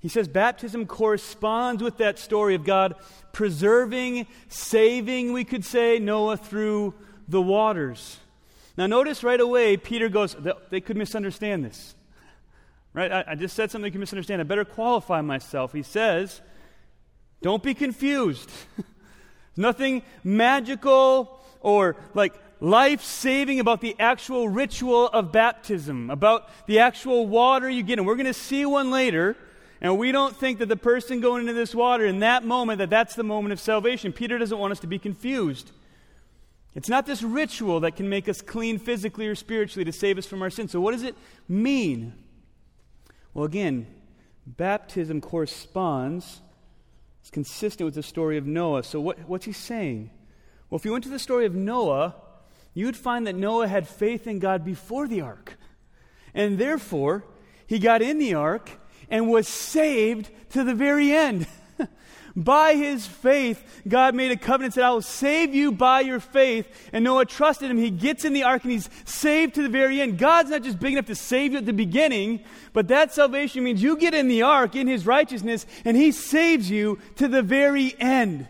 He 0.02 0.10
says 0.10 0.28
baptism 0.28 0.88
corresponds 0.88 1.84
with 1.84 1.98
that 1.98 2.18
story 2.18 2.56
of 2.56 2.64
God 2.64 2.96
preserving, 3.34 4.26
saving, 4.48 5.32
we 5.32 5.44
could 5.44 5.64
say, 5.64 6.00
Noah 6.00 6.38
through 6.38 6.96
the 7.28 7.40
waters. 7.40 8.18
Now, 8.76 8.88
notice 8.88 9.24
right 9.24 9.40
away, 9.40 9.78
Peter 9.78 10.10
goes, 10.10 10.36
they 10.72 10.82
could 10.82 10.98
misunderstand 10.98 11.64
this. 11.64 11.94
Right? 12.96 13.12
I, 13.28 13.36
just 13.36 13.56
said 13.56 13.70
something 13.70 13.86
you 13.86 13.92
could 13.92 14.00
misunderstand. 14.00 14.42
I 14.42 14.44
better 14.44 14.66
qualify 14.66 15.22
myself. 15.22 15.72
He 15.72 15.84
says, 15.84 16.42
don't 17.44 17.62
be 17.62 17.76
confused. 17.76 18.50
Nothing 19.56 20.02
magical 20.24 21.39
or 21.62 21.96
like 22.14 22.34
life 22.60 23.04
saving 23.04 23.60
about 23.60 23.82
the 23.82 23.96
actual 24.00 24.50
ritual 24.50 25.08
of 25.08 25.32
baptism, 25.32 26.10
about 26.10 26.50
the 26.68 26.80
actual 26.80 27.28
water 27.28 27.70
you 27.70 27.84
get. 27.84 28.00
And 28.00 28.08
we're 28.08 28.16
going 28.16 28.26
to 28.26 28.34
see 28.34 28.66
one 28.66 28.92
later. 28.92 29.36
And 29.82 29.98
we 29.98 30.12
don't 30.12 30.36
think 30.36 30.60
that 30.60 30.68
the 30.68 30.76
person 30.76 31.22
going 31.22 31.42
into 31.42 31.54
this 31.54 31.74
water 31.74 32.06
in 32.06 32.20
that 32.20 32.44
moment, 32.44 32.80
that 32.80 32.90
that's 32.90 33.16
the 33.16 33.24
moment 33.24 33.54
of 33.54 33.60
salvation. 33.60 34.12
Peter 34.12 34.38
doesn't 34.38 34.58
want 34.58 34.72
us 34.72 34.80
to 34.82 34.88
be 34.88 35.00
confused. 35.00 35.72
It's 36.76 36.90
not 36.90 37.06
this 37.06 37.24
ritual 37.24 37.80
that 37.82 37.96
can 37.96 38.10
make 38.10 38.30
us 38.30 38.42
clean 38.42 38.78
physically 38.78 39.28
or 39.28 39.36
spiritually 39.36 39.86
to 39.86 39.92
save 39.92 40.18
us 40.18 40.26
from 40.26 40.42
our 40.42 40.50
sins. 40.50 40.72
So, 40.72 40.82
what 40.82 40.92
does 40.92 41.04
it 41.04 41.16
mean? 41.48 42.14
Well, 43.34 43.46
again, 43.46 43.88
baptism 44.46 45.22
corresponds, 45.22 46.42
it's 47.22 47.32
consistent 47.32 47.86
with 47.86 47.96
the 47.96 48.04
story 48.04 48.38
of 48.38 48.46
Noah. 48.46 48.84
So, 48.84 49.00
what, 49.00 49.18
what's 49.28 49.46
he 49.46 49.52
saying? 49.52 50.12
Well, 50.70 50.78
if 50.78 50.86
you 50.86 50.92
went 50.92 51.04
to 51.06 51.10
the 51.10 51.20
story 51.20 51.46
of 51.46 51.56
Noah, 51.56 52.16
you'd 52.74 52.98
find 52.98 53.26
that 53.26 53.36
Noah 53.36 53.68
had 53.68 53.88
faith 53.88 54.28
in 54.28 54.40
God 54.40 54.64
before 54.64 55.08
the 55.08 55.22
ark. 55.22 55.58
And 56.34 56.60
therefore, 56.60 57.26
he 57.66 57.80
got 57.80 58.02
in 58.02 58.20
the 58.20 58.36
ark 58.36 58.70
and 59.10 59.30
was 59.30 59.48
saved 59.48 60.30
to 60.52 60.64
the 60.64 60.76
very 60.76 61.12
end. 61.12 61.48
by 62.36 62.76
his 62.76 63.08
faith, 63.08 63.82
God 63.88 64.14
made 64.14 64.32
a 64.32 64.38
covenant 64.38 64.76
said, 64.76 64.84
I 64.84 64.92
will 64.92 65.02
save 65.02 65.56
you 65.56 65.72
by 65.72 66.02
your 66.02 66.20
faith. 66.20 66.68
And 66.94 67.04
Noah 67.04 67.26
trusted 67.26 67.72
him. 67.72 67.78
He 67.78 67.90
gets 67.90 68.24
in 68.24 68.34
the 68.34 68.44
ark 68.44 68.64
and 68.64 68.72
he's 68.72 68.90
saved 69.06 69.56
to 69.56 69.64
the 69.64 69.70
very 69.70 70.00
end. 70.02 70.20
God's 70.20 70.52
not 70.52 70.62
just 70.62 70.80
big 70.80 70.94
enough 70.94 71.08
to 71.08 71.16
save 71.16 71.54
you 71.54 71.58
at 71.58 71.66
the 71.66 71.74
beginning, 71.74 72.44
but 72.74 72.90
that 72.90 73.12
salvation 73.12 73.64
means 73.64 73.82
you 73.82 73.98
get 73.98 74.14
in 74.14 74.28
the 74.28 74.44
ark 74.44 74.76
in 74.76 74.88
his 74.88 75.08
righteousness 75.08 75.66
and 75.84 75.98
he 75.98 76.12
saves 76.12 76.70
you 76.70 77.00
to 77.16 77.28
the 77.28 77.42
very 77.42 77.96
end. 78.00 78.48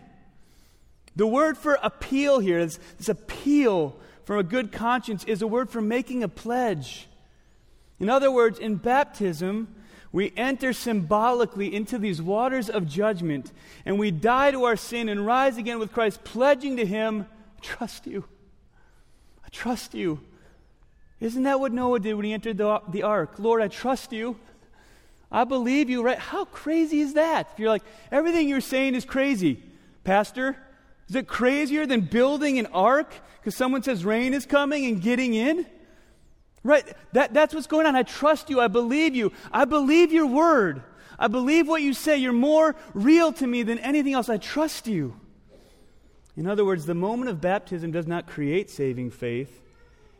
The 1.20 1.26
word 1.26 1.58
for 1.58 1.78
appeal 1.82 2.38
here 2.38 2.58
is 2.58 2.78
this 2.96 3.10
appeal 3.10 3.94
from 4.24 4.38
a 4.38 4.42
good 4.42 4.72
conscience 4.72 5.22
is 5.24 5.42
a 5.42 5.46
word 5.46 5.68
for 5.68 5.82
making 5.82 6.22
a 6.22 6.28
pledge. 6.28 7.08
In 7.98 8.08
other 8.08 8.30
words, 8.30 8.58
in 8.58 8.76
baptism, 8.76 9.68
we 10.12 10.32
enter 10.34 10.72
symbolically 10.72 11.74
into 11.74 11.98
these 11.98 12.22
waters 12.22 12.70
of 12.70 12.88
judgment 12.88 13.52
and 13.84 13.98
we 13.98 14.10
die 14.10 14.50
to 14.52 14.64
our 14.64 14.76
sin 14.76 15.10
and 15.10 15.26
rise 15.26 15.58
again 15.58 15.78
with 15.78 15.92
Christ, 15.92 16.24
pledging 16.24 16.78
to 16.78 16.86
Him, 16.86 17.26
I 17.58 17.60
trust 17.60 18.06
you. 18.06 18.24
I 19.44 19.48
trust 19.50 19.92
you. 19.92 20.20
Isn't 21.20 21.42
that 21.42 21.60
what 21.60 21.70
Noah 21.70 22.00
did 22.00 22.14
when 22.14 22.24
he 22.24 22.32
entered 22.32 22.56
the, 22.56 22.80
the 22.88 23.02
ark? 23.02 23.34
Lord, 23.36 23.60
I 23.60 23.68
trust 23.68 24.10
you. 24.10 24.38
I 25.30 25.44
believe 25.44 25.90
you, 25.90 26.02
right? 26.02 26.18
How 26.18 26.46
crazy 26.46 27.00
is 27.00 27.12
that? 27.12 27.50
If 27.52 27.58
you're 27.58 27.68
like, 27.68 27.84
everything 28.10 28.48
you're 28.48 28.62
saying 28.62 28.94
is 28.94 29.04
crazy, 29.04 29.62
Pastor, 30.02 30.56
is 31.10 31.16
it 31.16 31.26
crazier 31.26 31.86
than 31.86 32.02
building 32.02 32.60
an 32.60 32.66
ark 32.66 33.12
because 33.40 33.56
someone 33.56 33.82
says 33.82 34.04
rain 34.04 34.32
is 34.32 34.46
coming 34.46 34.86
and 34.86 35.02
getting 35.02 35.34
in? 35.34 35.66
Right? 36.62 36.84
That, 37.14 37.34
that's 37.34 37.52
what's 37.52 37.66
going 37.66 37.86
on. 37.86 37.96
I 37.96 38.04
trust 38.04 38.48
you. 38.48 38.60
I 38.60 38.68
believe 38.68 39.16
you. 39.16 39.32
I 39.50 39.64
believe 39.64 40.12
your 40.12 40.26
word. 40.26 40.84
I 41.18 41.26
believe 41.26 41.66
what 41.66 41.82
you 41.82 41.94
say. 41.94 42.16
You're 42.18 42.32
more 42.32 42.76
real 42.94 43.32
to 43.32 43.46
me 43.46 43.64
than 43.64 43.80
anything 43.80 44.12
else. 44.12 44.28
I 44.28 44.36
trust 44.36 44.86
you. 44.86 45.18
In 46.36 46.46
other 46.46 46.64
words, 46.64 46.86
the 46.86 46.94
moment 46.94 47.28
of 47.28 47.40
baptism 47.40 47.90
does 47.90 48.06
not 48.06 48.28
create 48.28 48.70
saving 48.70 49.10
faith. 49.10 49.62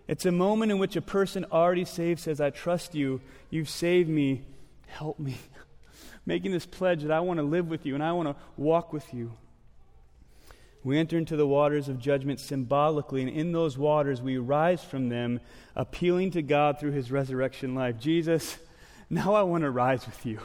It's 0.08 0.26
a 0.26 0.32
moment 0.32 0.72
in 0.72 0.80
which 0.80 0.96
a 0.96 1.00
person 1.00 1.46
already 1.52 1.84
saved 1.84 2.18
says, 2.18 2.40
I 2.40 2.50
trust 2.50 2.96
you. 2.96 3.20
You've 3.48 3.70
saved 3.70 4.08
me. 4.08 4.42
Help 4.88 5.20
me. 5.20 5.36
Making 6.26 6.50
this 6.50 6.66
pledge 6.66 7.02
that 7.02 7.12
I 7.12 7.20
want 7.20 7.38
to 7.38 7.44
live 7.44 7.68
with 7.68 7.86
you 7.86 7.94
and 7.94 8.02
I 8.02 8.10
want 8.10 8.28
to 8.28 8.34
walk 8.56 8.92
with 8.92 9.14
you. 9.14 9.30
We 10.82 10.98
enter 10.98 11.18
into 11.18 11.36
the 11.36 11.46
waters 11.46 11.88
of 11.88 11.98
judgment 11.98 12.40
symbolically, 12.40 13.20
and 13.22 13.30
in 13.30 13.52
those 13.52 13.76
waters 13.76 14.22
we 14.22 14.38
rise 14.38 14.82
from 14.82 15.10
them, 15.10 15.40
appealing 15.76 16.30
to 16.32 16.42
God 16.42 16.80
through 16.80 16.92
his 16.92 17.12
resurrection 17.12 17.74
life. 17.74 17.98
Jesus, 17.98 18.58
now 19.10 19.34
I 19.34 19.42
want 19.42 19.62
to 19.64 19.70
rise 19.70 20.06
with 20.06 20.24
you. 20.24 20.40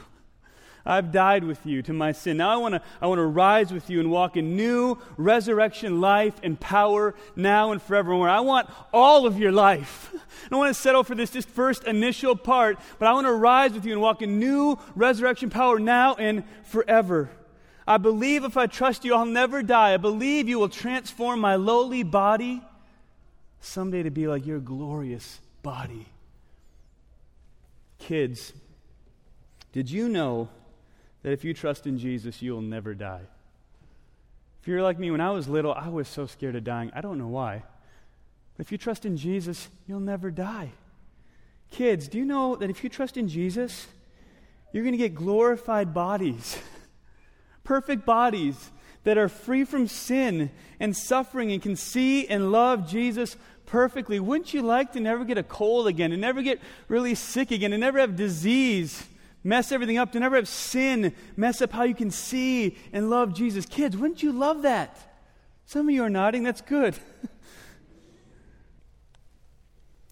I've 0.85 1.11
died 1.11 1.43
with 1.43 1.65
you 1.65 1.81
to 1.83 1.93
my 1.93 2.11
sin. 2.11 2.37
Now 2.37 2.49
I 2.51 2.57
want 2.57 2.75
to 2.75 2.81
I 3.01 3.07
want 3.07 3.17
to 3.17 3.25
rise 3.25 3.73
with 3.73 3.89
you 3.89 3.99
and 3.99 4.11
walk 4.11 4.37
in 4.37 4.55
new 4.55 4.99
resurrection 5.17 5.99
life 5.99 6.35
and 6.43 6.59
power 6.59 7.15
now 7.35 7.71
and 7.71 7.81
forevermore. 7.81 8.29
I 8.29 8.41
want 8.41 8.69
all 8.93 9.25
of 9.25 9.39
your 9.39 9.51
life. 9.51 10.11
I 10.13 10.49
don't 10.49 10.59
want 10.59 10.75
to 10.75 10.79
settle 10.79 11.03
for 11.03 11.15
this 11.15 11.31
just 11.31 11.49
first 11.49 11.85
initial 11.85 12.35
part, 12.35 12.77
but 12.99 13.07
I 13.07 13.13
want 13.13 13.25
to 13.25 13.33
rise 13.33 13.73
with 13.73 13.85
you 13.85 13.93
and 13.93 14.01
walk 14.01 14.21
in 14.21 14.37
new 14.37 14.77
resurrection 14.95 15.49
power 15.49 15.79
now 15.79 16.13
and 16.15 16.43
forever. 16.65 17.31
I 17.87 17.97
believe 17.97 18.43
if 18.43 18.57
I 18.57 18.65
trust 18.65 19.05
you, 19.05 19.13
I'll 19.13 19.25
never 19.25 19.61
die. 19.61 19.93
I 19.93 19.97
believe 19.97 20.49
you 20.49 20.57
will 20.57 20.69
transform 20.69 21.39
my 21.39 21.55
lowly 21.55 22.03
body 22.03 22.61
someday 23.59 24.03
to 24.03 24.09
be 24.09 24.27
like 24.27 24.45
your 24.45 24.59
glorious 24.59 25.39
body. 25.61 26.07
Kids, 27.99 28.53
did 29.71 29.89
you 29.89 30.09
know 30.09 30.49
that 31.21 31.31
if 31.31 31.43
you 31.43 31.53
trust 31.53 31.85
in 31.85 31.97
Jesus, 31.97 32.41
you'll 32.41 32.61
never 32.61 32.95
die? 32.95 33.21
If 34.61 34.67
you're 34.67 34.81
like 34.81 34.97
me, 34.97 35.11
when 35.11 35.21
I 35.21 35.29
was 35.29 35.47
little, 35.47 35.73
I 35.73 35.89
was 35.89 36.07
so 36.07 36.25
scared 36.25 36.55
of 36.55 36.63
dying. 36.63 36.91
I 36.95 37.01
don't 37.01 37.19
know 37.19 37.27
why. 37.27 37.63
But 38.57 38.65
if 38.65 38.71
you 38.71 38.79
trust 38.79 39.05
in 39.05 39.15
Jesus, 39.15 39.67
you'll 39.87 39.99
never 39.99 40.31
die. 40.31 40.71
Kids, 41.71 42.07
do 42.07 42.17
you 42.17 42.25
know 42.25 42.55
that 42.55 42.69
if 42.69 42.83
you 42.83 42.89
trust 42.89 43.17
in 43.17 43.27
Jesus, 43.27 43.85
you're 44.71 44.83
going 44.83 44.93
to 44.93 44.97
get 44.97 45.13
glorified 45.13 45.93
bodies? 45.93 46.57
perfect 47.65 48.06
bodies 48.06 48.71
that 49.04 49.17
are 49.17 49.28
free 49.28 49.65
from 49.65 49.88
sin 49.88 50.49
and 50.80 50.95
suffering 50.95 51.51
and 51.51 51.62
can 51.62 51.75
see 51.75 52.28
and 52.28 52.51
love 52.51 52.89
Jesus 52.89 53.36
perfectly. 53.65 54.19
Wouldn't 54.19 54.54
you 54.54 54.62
like 54.62 54.93
to 54.93 54.99
never 54.99 55.25
get 55.25 55.38
a 55.38 55.43
cold 55.43 55.88
again, 55.88 56.12
to 56.12 56.17
never 56.17 56.41
get 56.41 56.60
really 56.88 57.15
sick 57.15 57.51
again, 57.51 57.71
to 57.71 57.78
never 57.78 57.99
have 57.99 58.15
disease 58.15 59.08
mess 59.43 59.71
everything 59.71 59.99
up, 59.99 60.12
to 60.12 60.19
never 60.19 60.38
have 60.38 60.47
sin 60.47 61.13
mess 61.38 61.62
up 61.62 61.71
how 61.71 61.84
you 61.84 61.93
can 61.93 62.10
see 62.10 62.78
and 62.93 63.10
love 63.10 63.34
Jesus? 63.34 63.65
Kids, 63.65 63.95
wouldn't 63.95 64.23
you 64.23 64.32
love 64.32 64.63
that? 64.63 64.97
Some 65.65 65.88
of 65.88 65.93
you 65.93 66.04
are 66.04 66.10
nodding. 66.10 66.43
That's 66.43 66.62
good. 66.62 66.95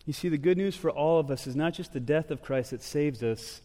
you 0.05 0.13
see, 0.13 0.29
the 0.29 0.37
good 0.37 0.57
news 0.57 0.75
for 0.75 0.91
all 0.91 1.19
of 1.19 1.31
us 1.31 1.47
is 1.47 1.55
not 1.55 1.73
just 1.73 1.93
the 1.93 1.99
death 1.99 2.31
of 2.31 2.41
Christ 2.41 2.71
that 2.71 2.83
saves 2.83 3.23
us, 3.23 3.61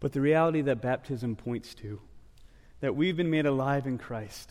but 0.00 0.12
the 0.12 0.20
reality 0.20 0.60
that 0.62 0.82
baptism 0.82 1.36
points 1.36 1.74
to 1.76 2.00
that 2.80 2.96
we've 2.96 3.16
been 3.16 3.30
made 3.30 3.46
alive 3.46 3.86
in 3.86 3.98
Christ, 3.98 4.50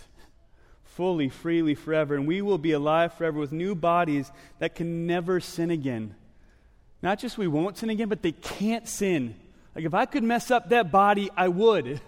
fully, 0.84 1.30
freely, 1.30 1.76
forever, 1.76 2.16
and 2.16 2.28
we 2.28 2.42
will 2.42 2.58
be 2.58 2.72
alive 2.72 3.14
forever 3.14 3.40
with 3.40 3.52
new 3.52 3.76
bodies 3.76 4.32
that 4.60 4.76
can 4.76 5.08
never 5.08 5.40
sin 5.40 5.72
again. 5.72 6.16
Not 7.02 7.20
just 7.20 7.38
we 7.38 7.48
won't 7.48 7.78
sin 7.78 7.90
again, 7.90 8.10
but 8.10 8.22
they 8.22 8.34
can't 8.34 8.88
sin. 8.88 9.36
Like 9.76 9.86
if 9.86 9.94
I 9.94 10.06
could 10.06 10.24
mess 10.24 10.52
up 10.52 10.70
that 10.70 10.92
body, 10.92 11.30
I 11.36 11.48
would. 11.48 12.02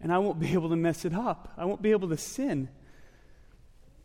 And 0.00 0.12
I 0.12 0.18
won't 0.18 0.40
be 0.40 0.52
able 0.54 0.70
to 0.70 0.76
mess 0.76 1.04
it 1.04 1.14
up. 1.14 1.52
I 1.56 1.64
won't 1.64 1.82
be 1.82 1.92
able 1.92 2.08
to 2.08 2.16
sin. 2.16 2.68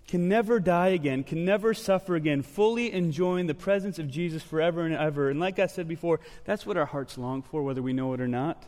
can 0.07 0.29
never 0.29 0.59
die 0.59 0.89
again, 0.89 1.23
can 1.23 1.43
never 1.43 1.73
suffer 1.73 2.15
again, 2.15 2.41
fully 2.41 2.91
enjoying 2.93 3.47
the 3.47 3.53
presence 3.53 3.99
of 3.99 4.09
Jesus 4.09 4.41
forever 4.41 4.85
and 4.85 4.95
ever. 4.95 5.29
And 5.29 5.39
like 5.39 5.59
I 5.59 5.67
said 5.67 5.87
before, 5.87 6.19
that's 6.45 6.65
what 6.65 6.77
our 6.77 6.85
hearts 6.85 7.17
long 7.17 7.41
for, 7.41 7.61
whether 7.61 7.81
we 7.81 7.93
know 7.93 8.13
it 8.13 8.21
or 8.21 8.27
not. 8.27 8.63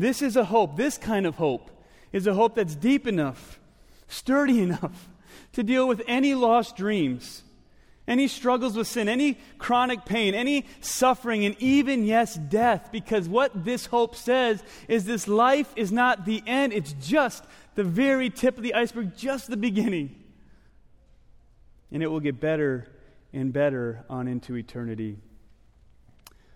This 0.00 0.22
is 0.22 0.34
a 0.34 0.46
hope, 0.46 0.78
this 0.78 0.96
kind 0.96 1.26
of 1.26 1.34
hope 1.34 1.70
is 2.10 2.26
a 2.26 2.32
hope 2.32 2.54
that's 2.54 2.74
deep 2.74 3.06
enough, 3.06 3.60
sturdy 4.08 4.62
enough 4.62 5.10
to 5.52 5.62
deal 5.62 5.86
with 5.86 6.00
any 6.08 6.34
lost 6.34 6.74
dreams, 6.74 7.42
any 8.08 8.26
struggles 8.26 8.78
with 8.78 8.86
sin, 8.86 9.10
any 9.10 9.36
chronic 9.58 10.06
pain, 10.06 10.34
any 10.34 10.64
suffering, 10.80 11.44
and 11.44 11.54
even, 11.58 12.06
yes, 12.06 12.36
death. 12.36 12.88
Because 12.90 13.28
what 13.28 13.66
this 13.66 13.84
hope 13.84 14.16
says 14.16 14.62
is 14.88 15.04
this 15.04 15.28
life 15.28 15.70
is 15.76 15.92
not 15.92 16.24
the 16.24 16.42
end, 16.46 16.72
it's 16.72 16.94
just 16.94 17.44
the 17.74 17.84
very 17.84 18.30
tip 18.30 18.56
of 18.56 18.62
the 18.62 18.72
iceberg, 18.72 19.14
just 19.14 19.50
the 19.50 19.56
beginning. 19.58 20.16
And 21.92 22.02
it 22.02 22.06
will 22.06 22.20
get 22.20 22.40
better 22.40 22.88
and 23.34 23.52
better 23.52 24.06
on 24.08 24.28
into 24.28 24.56
eternity. 24.56 25.18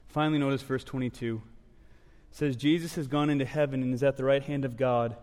Finally, 0.09 0.39
notice 0.39 0.63
verse 0.63 0.83
22. 0.83 1.43
Says, 2.35 2.57
Jesus 2.57 2.97
has 2.97 3.07
gone 3.07 3.31
into 3.31 3.45
heaven 3.45 3.81
and 3.81 3.95
is 3.95 4.03
at 4.03 4.17
the 4.17 4.25
right 4.25 4.43
hand 4.43 4.65
of 4.65 4.77
God, 4.77 5.15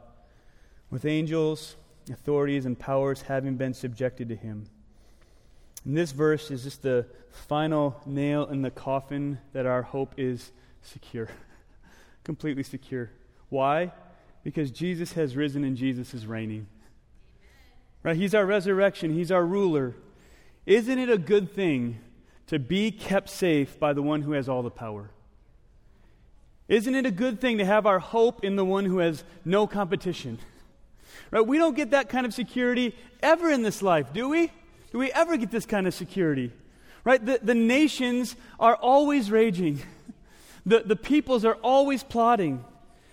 with 0.89 1.04
angels, 1.04 1.76
authorities, 2.10 2.65
and 2.65 2.80
powers 2.80 3.24
having 3.24 3.58
been 3.58 3.74
subjected 3.74 4.30
to 4.30 4.36
him. 4.38 4.67
And 5.84 5.97
this 5.97 6.13
verse 6.13 6.50
is 6.50 6.63
just 6.63 6.84
the 6.84 7.06
final 7.30 8.00
nail 8.06 8.45
in 8.45 8.62
the 8.62 8.71
coffin 8.71 9.39
that 9.52 9.65
our 9.65 9.82
hope 9.82 10.13
is 10.15 10.54
secure, 10.84 11.28
completely 12.24 12.63
secure. 12.63 13.10
Why? 13.50 13.91
Because 14.45 14.71
Jesus 14.71 15.12
has 15.12 15.36
risen 15.36 15.65
and 15.65 15.76
Jesus 15.76 16.13
is 16.13 16.26
reigning. 16.26 16.67
Right? 18.04 18.15
He's 18.15 18.34
our 18.34 18.45
resurrection, 18.45 19.13
He's 19.13 19.34
our 19.34 19.45
ruler. 19.45 19.95
Isn't 20.65 20.97
it 20.97 21.10
a 21.10 21.17
good 21.17 21.54
thing 21.54 22.00
to 22.47 22.58
be 22.58 22.89
kept 22.89 23.28
safe 23.28 23.78
by 23.78 23.91
the 23.91 24.02
one 24.02 24.21
who 24.21 24.32
has 24.32 24.47
all 24.47 24.63
the 24.63 24.71
power? 24.71 25.10
Isn't 26.71 26.95
it 26.95 27.05
a 27.05 27.12
good 27.12 27.41
thing 27.41 27.57
to 27.57 27.65
have 27.65 27.86
our 27.86 27.99
hope 27.99 28.45
in 28.45 28.55
the 28.55 28.63
one 28.63 28.86
who 28.86 28.99
has 28.99 29.25
no 29.43 29.67
competition? 29.67 30.39
Right? 31.29 31.45
We 31.45 31.57
don't 31.57 31.75
get 31.75 31.91
that 31.91 32.07
kind 32.07 32.25
of 32.25 32.34
security 32.34 32.95
ever 33.21 33.49
in 33.49 33.62
this 33.62 33.81
life, 33.81 34.13
do 34.13 34.29
we? 34.29 34.49
Do 34.93 34.97
we 34.97 35.12
ever 35.12 35.36
get 35.36 35.51
this 35.51 35.65
kind 35.65 35.86
of 35.86 35.93
security? 35.93 36.49
Right? 37.03 37.23
The, 37.23 37.41
the 37.43 37.55
nations 37.55 38.38
are 38.57 38.75
always 38.75 39.29
raging. 39.29 39.81
The, 40.63 40.81
the 40.81 40.95
peoples 40.95 41.43
are 41.43 41.55
always 41.63 42.03
plotting. 42.03 42.63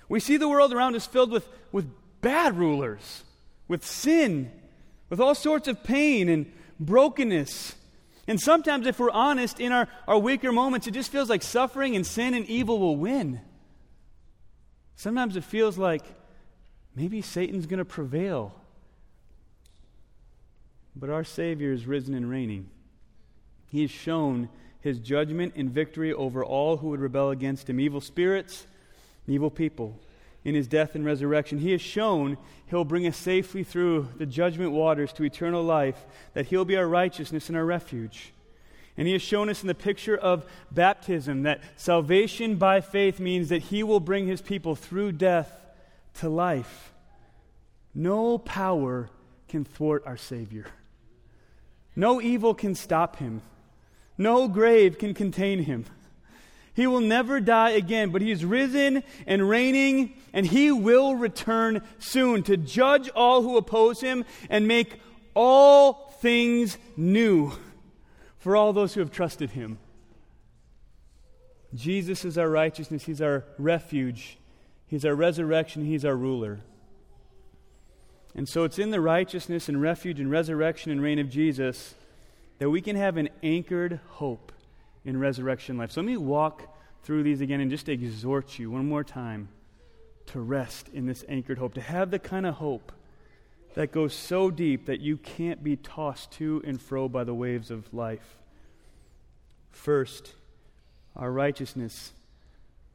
We 0.07 0.21
see 0.21 0.37
the 0.37 0.47
world 0.51 0.71
around 0.75 0.97
us 0.97 1.07
filled 1.07 1.31
with, 1.31 1.49
with 1.73 1.90
bad 2.21 2.59
rulers, 2.59 3.25
with 3.68 3.87
sin, 3.87 4.53
with 5.09 5.18
all 5.18 5.35
sorts 5.35 5.66
of 5.66 5.83
pain 5.83 6.29
and 6.29 6.53
brokenness. 6.79 7.75
And 8.27 8.38
sometimes, 8.38 8.87
if 8.87 8.99
we're 8.99 9.11
honest, 9.11 9.61
in 9.61 9.73
our, 9.73 9.88
our 10.07 10.18
weaker 10.18 10.53
moments, 10.53 10.87
it 10.87 10.90
just 10.90 11.11
feels 11.11 11.31
like 11.31 11.42
suffering 11.42 11.97
and 11.97 12.07
sin 12.07 12.35
and 12.35 12.44
evil 12.44 12.79
will 12.79 12.97
win. 12.99 13.40
Sometimes 14.99 15.37
it 15.37 15.45
feels 15.45 15.79
like 15.79 16.03
maybe 16.97 17.23
Satan's 17.23 17.67
going 17.67 17.79
to 17.79 17.85
prevail. 17.85 18.53
But 20.97 21.09
our 21.09 21.23
Savior 21.23 21.71
is 21.71 21.87
risen 21.87 22.15
and 22.15 22.29
reigning. 22.29 22.69
He 23.71 23.83
has 23.83 23.93
shown 23.93 24.49
his 24.81 24.99
judgment 24.99 25.53
and 25.55 25.71
victory 25.71 26.13
over 26.13 26.45
all 26.45 26.79
who 26.79 26.89
would 26.89 26.99
rebel 26.99 27.31
against 27.31 27.71
him 27.71 27.79
evil 27.79 28.01
spirits, 28.01 28.67
evil 29.29 29.51
people 29.51 30.01
in 30.45 30.57
his 30.57 30.67
death 30.67 30.97
and 30.97 31.05
resurrection. 31.05 31.59
He 31.59 31.71
has 31.71 31.81
shown 31.81 32.37
he'll 32.67 32.83
bring 32.83 33.07
us 33.07 33.17
safely 33.17 33.63
through 33.63 34.09
the 34.17 34.27
judgment 34.27 34.73
waters 34.73 35.13
to 35.13 35.23
eternal 35.23 35.63
life, 35.63 36.07
that 36.35 36.47
he'll 36.47 36.65
be 36.65 36.77
our 36.77 36.89
righteousness 36.89 37.49
and 37.49 37.57
our 37.57 37.65
refuge. 37.65 38.33
And 38.99 39.07
he 39.07 39.13
has 39.13 39.23
shown 39.23 39.49
us 39.49 39.63
in 39.63 39.69
the 39.69 39.77
picture 39.77 40.17
of 40.17 40.45
baptism 40.73 41.45
that 41.45 41.63
salvation 41.77 42.57
by 42.57 42.81
faith 42.81 43.21
means 43.21 43.49
that 43.49 43.63
he 43.63 43.85
will 43.85 44.01
bring 44.01 44.27
his 44.27 44.43
people 44.43 44.75
through 44.75 45.13
death 45.13 45.53
to 46.15 46.29
life. 46.29 46.93
No 47.95 48.39
power 48.39 49.09
can 49.47 49.65
thwart 49.65 50.03
our 50.05 50.17
Savior. 50.17 50.67
No 51.95 52.21
evil 52.21 52.55
can 52.55 52.75
stop 52.75 53.17
him. 53.17 53.41
No 54.19 54.49
grave 54.49 54.99
can 54.99 55.15
contain 55.15 55.63
him. 55.63 55.85
He 56.75 56.89
will 56.89 57.01
never 57.01 57.39
die 57.39 57.71
again, 57.71 58.11
but 58.11 58.21
he 58.21 58.33
is 58.33 58.45
risen 58.45 59.05
and 59.29 59.49
reigning, 59.49 60.15
and 60.33 60.45
he 60.45 60.73
will 60.73 61.15
return 61.15 61.83
soon 62.01 62.43
to 62.45 62.57
judge 62.57 63.09
all 63.11 63.43
who 63.43 63.57
oppose 63.57 64.01
him 64.01 64.25
and 64.51 64.67
make 64.67 65.01
all 65.35 66.13
things 66.21 66.79
new 66.97 67.53
for 68.38 68.57
all 68.57 68.72
those 68.72 68.94
who 68.94 69.01
have 69.01 69.11
trusted 69.11 69.51
him. 69.51 69.79
Jesus 71.74 72.24
is 72.24 72.38
our 72.38 72.48
righteousness, 72.48 73.05
he's 73.05 73.20
our 73.20 73.44
refuge, 73.59 74.38
he's 74.87 75.05
our 75.05 75.14
resurrection, 75.14 75.85
he's 75.85 76.05
our 76.05 76.16
ruler. 76.16 76.61
And 78.35 78.48
so 78.48 78.64
it's 78.64 78.79
in 78.79 78.90
the 78.90 79.01
righteousness 79.01 79.68
and 79.68 79.83
refuge 79.83 80.20
and 80.20 80.31
resurrection 80.31 80.92
and 80.92 81.03
reign 81.03 81.18
of 81.18 81.29
Jesus 81.29 81.94
that 82.59 82.70
we 82.70 82.81
can 82.81 82.96
have 82.96 83.16
an 83.16 83.29
anchored 83.42 84.01
hope 84.07 84.53
in 85.05 85.18
resurrection 85.18 85.77
life. 85.77 85.92
So 85.92 86.01
let 86.01 86.07
me 86.07 86.16
walk 86.16 86.74
through 87.03 87.22
these 87.22 87.40
again 87.40 87.61
and 87.61 87.70
just 87.70 87.88
exhort 87.88 88.59
you 88.59 88.70
one 88.70 88.87
more 88.87 89.05
time 89.05 89.48
to 90.27 90.40
rest 90.40 90.88
in 90.92 91.07
this 91.07 91.24
anchored 91.29 91.59
hope, 91.59 91.74
to 91.74 91.81
have 91.81 92.11
the 92.11 92.18
kind 92.18 92.46
of 92.46 92.57
hope 92.57 92.92
that 93.79 93.93
goes 93.93 94.12
so 94.12 94.51
deep 94.51 94.87
that 94.87 94.99
you 94.99 95.17
can't 95.17 95.62
be 95.62 95.77
tossed 95.77 96.33
to 96.33 96.61
and 96.67 96.83
fro 96.83 97.09
by 97.09 97.23
the 97.23 97.33
waves 97.33 97.71
of 97.71 97.95
life. 97.95 98.37
First, 99.71 100.33
our 101.14 101.31
righteousness. 101.31 102.12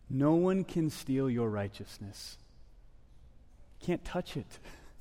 No 0.09 0.33
one 0.33 0.65
can 0.65 0.89
steal 0.89 1.29
your 1.29 1.49
righteousness. 1.49 2.35
Can't 3.79 4.03
touch 4.03 4.35
it. 4.35 4.59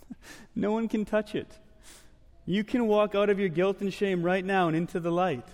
no 0.55 0.71
one 0.71 0.87
can 0.87 1.05
touch 1.05 1.35
it. 1.35 1.49
You 2.47 2.62
can 2.62 2.87
walk 2.87 3.16
out 3.16 3.29
of 3.29 3.40
your 3.40 3.49
guilt 3.49 3.81
and 3.81 3.92
shame 3.92 4.23
right 4.23 4.45
now 4.45 4.68
and 4.68 4.77
into 4.77 5.01
the 5.01 5.11
light. 5.11 5.49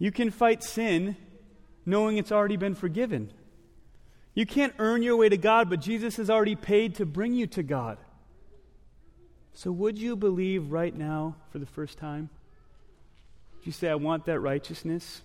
You 0.00 0.10
can 0.10 0.32
fight 0.32 0.64
sin 0.64 1.14
knowing 1.86 2.16
it's 2.16 2.32
already 2.32 2.56
been 2.56 2.74
forgiven. 2.74 3.32
You 4.34 4.46
can't 4.46 4.74
earn 4.80 5.04
your 5.04 5.16
way 5.16 5.28
to 5.28 5.36
God, 5.36 5.70
but 5.70 5.80
Jesus 5.80 6.16
has 6.16 6.28
already 6.28 6.56
paid 6.56 6.96
to 6.96 7.06
bring 7.06 7.34
you 7.34 7.46
to 7.46 7.62
God. 7.62 7.96
So, 9.54 9.70
would 9.72 9.98
you 9.98 10.16
believe 10.16 10.70
right 10.70 10.96
now 10.96 11.36
for 11.50 11.58
the 11.58 11.66
first 11.66 11.98
time? 11.98 12.30
Would 13.58 13.66
you 13.66 13.72
say, 13.72 13.88
I 13.88 13.96
want 13.96 14.24
that 14.26 14.40
righteousness? 14.40 15.22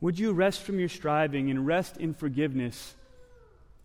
Would 0.00 0.18
you 0.18 0.32
rest 0.32 0.62
from 0.62 0.78
your 0.78 0.88
striving 0.88 1.50
and 1.50 1.66
rest 1.66 1.96
in 1.96 2.12
forgiveness 2.12 2.94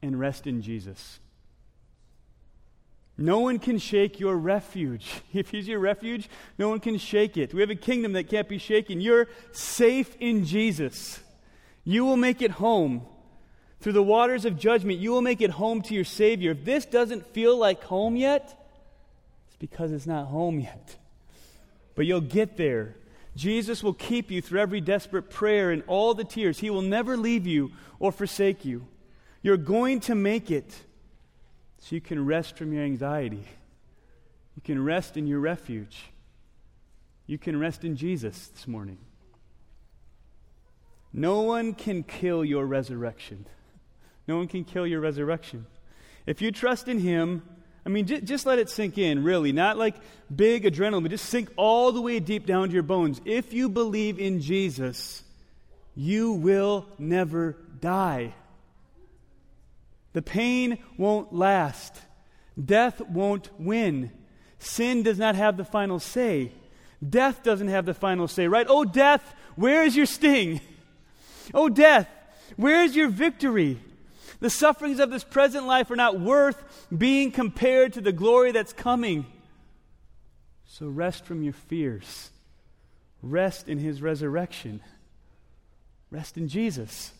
and 0.01 0.19
rest 0.19 0.47
in 0.47 0.61
Jesus? 0.61 1.19
No 3.17 3.39
one 3.39 3.59
can 3.59 3.77
shake 3.79 4.19
your 4.19 4.35
refuge. 4.35 5.21
If 5.33 5.51
he's 5.51 5.67
your 5.67 5.79
refuge, 5.79 6.29
no 6.57 6.69
one 6.69 6.79
can 6.79 6.97
shake 6.97 7.37
it. 7.37 7.53
We 7.53 7.61
have 7.61 7.69
a 7.69 7.75
kingdom 7.75 8.13
that 8.13 8.29
can't 8.29 8.47
be 8.47 8.57
shaken. 8.57 9.01
You're 9.01 9.27
safe 9.51 10.15
in 10.19 10.45
Jesus. 10.45 11.19
You 11.83 12.05
will 12.05 12.17
make 12.17 12.41
it 12.41 12.51
home. 12.51 13.05
Through 13.81 13.93
the 13.93 14.03
waters 14.03 14.45
of 14.45 14.57
judgment, 14.57 14.99
you 14.99 15.11
will 15.11 15.21
make 15.21 15.41
it 15.41 15.51
home 15.51 15.81
to 15.83 15.93
your 15.93 16.03
Savior. 16.03 16.51
If 16.51 16.65
this 16.65 16.85
doesn't 16.85 17.27
feel 17.27 17.57
like 17.57 17.83
home 17.83 18.15
yet, 18.15 18.68
because 19.59 19.91
it's 19.91 20.07
not 20.07 20.27
home 20.27 20.59
yet. 20.59 20.97
But 21.95 22.05
you'll 22.05 22.21
get 22.21 22.57
there. 22.57 22.95
Jesus 23.35 23.83
will 23.83 23.93
keep 23.93 24.31
you 24.31 24.41
through 24.41 24.61
every 24.61 24.81
desperate 24.81 25.29
prayer 25.29 25.71
and 25.71 25.83
all 25.87 26.13
the 26.13 26.23
tears. 26.23 26.59
He 26.59 26.69
will 26.69 26.81
never 26.81 27.15
leave 27.15 27.45
you 27.45 27.71
or 27.99 28.11
forsake 28.11 28.65
you. 28.65 28.87
You're 29.41 29.57
going 29.57 29.99
to 30.01 30.15
make 30.15 30.49
it 30.49 30.73
so 31.77 31.95
you 31.95 32.01
can 32.01 32.25
rest 32.25 32.57
from 32.57 32.73
your 32.73 32.83
anxiety. 32.83 33.45
You 34.55 34.61
can 34.63 34.83
rest 34.83 35.15
in 35.15 35.27
your 35.27 35.39
refuge. 35.39 36.11
You 37.27 37.37
can 37.37 37.59
rest 37.59 37.83
in 37.83 37.95
Jesus 37.95 38.47
this 38.47 38.67
morning. 38.67 38.97
No 41.13 41.41
one 41.41 41.73
can 41.73 42.03
kill 42.03 42.43
your 42.43 42.65
resurrection. 42.65 43.45
No 44.27 44.37
one 44.37 44.47
can 44.47 44.63
kill 44.63 44.85
your 44.85 44.99
resurrection. 44.99 45.65
If 46.25 46.41
you 46.41 46.51
trust 46.51 46.87
in 46.87 46.99
Him, 46.99 47.43
I 47.85 47.89
mean, 47.89 48.05
j- 48.05 48.21
just 48.21 48.45
let 48.45 48.59
it 48.59 48.69
sink 48.69 48.97
in, 48.97 49.23
really. 49.23 49.51
Not 49.51 49.77
like 49.77 49.95
big 50.33 50.63
adrenaline, 50.63 51.01
but 51.01 51.11
just 51.11 51.25
sink 51.25 51.49
all 51.55 51.91
the 51.91 52.01
way 52.01 52.19
deep 52.19 52.45
down 52.45 52.67
to 52.67 52.73
your 52.73 52.83
bones. 52.83 53.21
If 53.25 53.53
you 53.53 53.69
believe 53.69 54.19
in 54.19 54.41
Jesus, 54.41 55.23
you 55.95 56.33
will 56.33 56.85
never 56.97 57.57
die. 57.79 58.33
The 60.13 60.21
pain 60.21 60.79
won't 60.97 61.33
last, 61.33 61.95
death 62.63 62.99
won't 63.01 63.49
win. 63.59 64.11
Sin 64.59 65.03
does 65.03 65.17
not 65.17 65.35
have 65.35 65.55
the 65.55 65.63
final 65.63 65.99
say. 65.99 66.51
Death 67.07 67.43
doesn't 67.43 67.69
have 67.69 67.85
the 67.85 67.93
final 67.93 68.27
say, 68.27 68.47
right? 68.47 68.65
Oh, 68.67 68.83
death, 68.83 69.33
where 69.55 69.83
is 69.83 69.95
your 69.95 70.05
sting? 70.05 70.61
Oh, 71.51 71.67
death, 71.67 72.07
where 72.57 72.83
is 72.83 72.95
your 72.95 73.09
victory? 73.09 73.79
The 74.39 74.49
sufferings 74.49 74.99
of 74.99 75.09
this 75.11 75.23
present 75.23 75.65
life 75.65 75.91
are 75.91 75.95
not 75.95 76.19
worth 76.19 76.87
being 76.95 77.31
compared 77.31 77.93
to 77.93 78.01
the 78.01 78.13
glory 78.13 78.51
that's 78.51 78.73
coming. 78.73 79.25
So 80.65 80.87
rest 80.87 81.25
from 81.25 81.43
your 81.43 81.53
fears. 81.53 82.29
Rest 83.21 83.67
in 83.67 83.79
his 83.79 84.01
resurrection. 84.01 84.81
Rest 86.09 86.37
in 86.37 86.47
Jesus. 86.47 87.11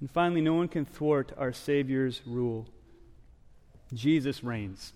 And 0.00 0.10
finally, 0.10 0.42
no 0.42 0.54
one 0.54 0.68
can 0.68 0.84
thwart 0.84 1.32
our 1.38 1.52
Savior's 1.52 2.20
rule. 2.26 2.66
Jesus 3.94 4.44
reigns, 4.44 4.92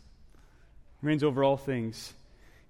reigns 1.01 1.25
over 1.25 1.43
all 1.43 1.57
things. 1.57 2.13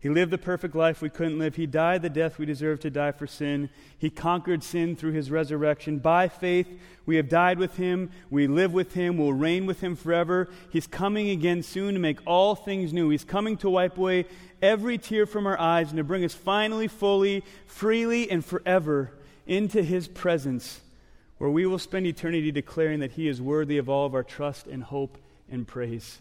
He 0.01 0.09
lived 0.09 0.33
the 0.33 0.39
perfect 0.39 0.75
life 0.75 1.03
we 1.03 1.11
couldn't 1.11 1.39
live. 1.39 1.57
He 1.57 1.67
died 1.67 2.01
the 2.01 2.09
death 2.09 2.39
we 2.39 2.47
deserved 2.47 2.81
to 2.83 2.91
die 2.91 3.13
for 3.13 3.27
sin. 3.27 3.69
He 3.99 4.09
conquered 4.09 4.65
sin 4.65 4.97
through 4.97 5.13
his 5.13 5.31
resurrection. 5.31 5.99
By 5.99 6.27
faith, 6.27 6.67
we 7.05 7.17
have 7.17 7.29
died 7.29 7.59
with 7.59 7.77
him. 7.77 8.11
We 8.31 8.47
live 8.47 8.73
with 8.73 8.95
him. 8.95 9.19
We'll 9.19 9.35
reign 9.35 9.67
with 9.67 9.83
him 9.83 9.97
forever. 9.97 10.49
He's 10.71 10.87
coming 10.87 11.29
again 11.29 11.63
soon 11.63 11.93
to 11.93 12.01
make 12.01 12.19
all 12.27 12.55
things 12.55 12.95
new. 12.95 13.11
He's 13.11 13.25
coming 13.25 13.59
to 13.59 13.69
wipe 13.69 13.99
away 13.99 14.25
every 14.63 14.97
tear 14.97 15.27
from 15.27 15.47
our 15.47 15.61
eyes 15.61 15.91
and 15.91 15.99
to 15.99 16.05
bring 16.05 16.25
us 16.25 16.33
finally, 16.33 16.89
fully, 16.89 17.45
freely, 17.67 18.31
and 18.31 18.43
forever 18.43 19.13
into 19.47 19.83
his 19.83 20.09
presence, 20.09 20.81
where 21.37 21.51
we 21.51 21.67
will 21.67 21.79
spend 21.79 22.07
eternity 22.07 22.51
declaring 22.51 23.01
that 23.01 23.13
he 23.13 23.29
is 23.29 23.43
worthy 23.43 23.77
of 23.77 23.91
all 23.91 24.07
of 24.07 24.15
our 24.15 24.25
trust 24.25 24.67
and 24.67 24.83
hope 24.83 25.19
and 25.51 25.69
praise. 25.69 26.21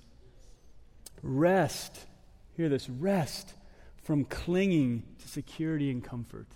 Rest. 1.24 2.08
Hear 2.58 2.68
this 2.68 2.90
rest 2.90 3.54
from 4.10 4.26
clinging 4.26 5.04
to 5.20 5.28
security 5.28 5.92
and 5.92 6.04
comfort. 6.04 6.48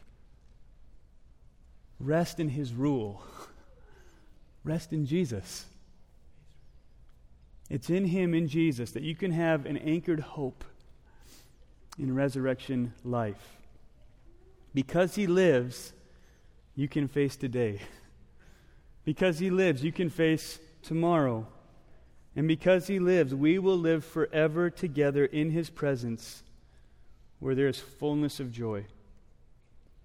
Rest 2.00 2.40
in 2.40 2.50
his 2.50 2.74
rule. 2.74 3.22
Rest 4.64 4.92
in 4.92 5.06
Jesus. 5.06 5.68
It's 7.70 7.92
in 7.92 8.06
him, 8.06 8.34
in 8.34 8.48
Jesus, 8.48 8.90
that 8.94 9.04
you 9.04 9.14
can 9.14 9.30
have 9.30 9.68
an 9.68 9.78
anchored 9.78 10.20
hope 10.20 10.64
in 12.00 12.16
resurrection 12.16 12.92
life. 13.04 13.60
Because 14.74 15.14
he 15.14 15.28
lives, 15.28 15.94
you 16.76 16.88
can 16.88 17.08
face 17.08 17.36
today. 17.36 17.82
Because 19.06 19.38
he 19.38 19.52
lives, 19.52 19.84
you 19.84 19.92
can 19.92 20.10
face 20.10 20.58
tomorrow. 20.82 21.46
And 22.36 22.48
because 22.48 22.88
he 22.88 22.98
lives, 22.98 23.36
we 23.36 23.60
will 23.60 23.78
live 23.78 24.04
forever 24.04 24.72
together 24.72 25.24
in 25.24 25.52
his 25.52 25.70
presence 25.70 26.42
where 27.44 27.56
there 27.56 27.68
is 27.68 27.78
fullness 27.78 28.40
of 28.40 28.54
joy 28.54 28.86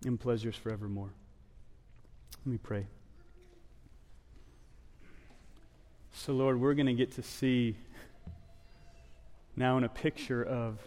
and 0.05 0.19
pleasures 0.19 0.57
forevermore. 0.57 1.11
Let 2.45 2.51
me 2.51 2.59
pray. 2.59 2.89
So, 6.13 6.33
Lord, 6.33 6.61
we're 6.61 6.75
going 6.75 6.87
to 6.87 6.95
get 6.95 7.13
to 7.13 7.23
see 7.23 7.77
now 9.55 9.79
in 9.79 9.85
a 9.85 9.89
picture 9.89 10.43
of 10.43 10.81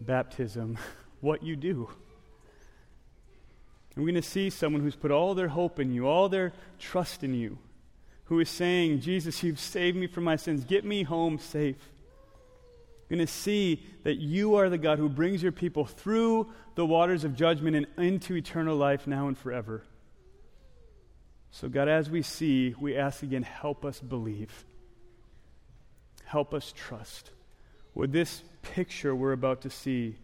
baptism 0.00 0.78
what 1.20 1.42
you 1.42 1.56
do. 1.56 1.90
And 3.94 4.02
we're 4.02 4.12
going 4.12 4.22
to 4.22 4.26
see 4.26 4.48
someone 4.48 4.80
who's 4.80 4.96
put 4.96 5.10
all 5.10 5.34
their 5.34 5.48
hope 5.48 5.78
in 5.78 5.92
you, 5.92 6.06
all 6.06 6.30
their 6.30 6.54
trust 6.78 7.22
in 7.22 7.34
you, 7.34 7.58
who 8.24 8.40
is 8.40 8.48
saying, 8.48 9.02
Jesus, 9.02 9.42
you've 9.42 9.60
saved 9.60 9.98
me 9.98 10.06
from 10.06 10.24
my 10.24 10.36
sins. 10.36 10.64
Get 10.64 10.86
me 10.86 11.02
home 11.02 11.38
safe 11.38 11.76
going 13.08 13.18
to 13.18 13.26
see 13.26 13.86
that 14.02 14.16
you 14.16 14.56
are 14.56 14.68
the 14.68 14.78
God 14.78 14.98
who 14.98 15.08
brings 15.08 15.42
your 15.42 15.52
people 15.52 15.84
through 15.84 16.48
the 16.74 16.84
waters 16.84 17.24
of 17.24 17.36
judgment 17.36 17.76
and 17.76 17.86
into 17.98 18.34
eternal 18.34 18.76
life 18.76 19.06
now 19.06 19.28
and 19.28 19.38
forever. 19.38 19.82
So, 21.50 21.68
God, 21.68 21.88
as 21.88 22.10
we 22.10 22.22
see, 22.22 22.74
we 22.78 22.96
ask 22.96 23.22
again, 23.22 23.42
help 23.42 23.84
us 23.84 24.00
believe. 24.00 24.64
Help 26.24 26.52
us 26.52 26.72
trust. 26.76 27.30
Would 27.94 28.12
this 28.12 28.42
picture 28.62 29.14
we're 29.14 29.32
about 29.32 29.62
to 29.62 29.70
see 29.70 30.16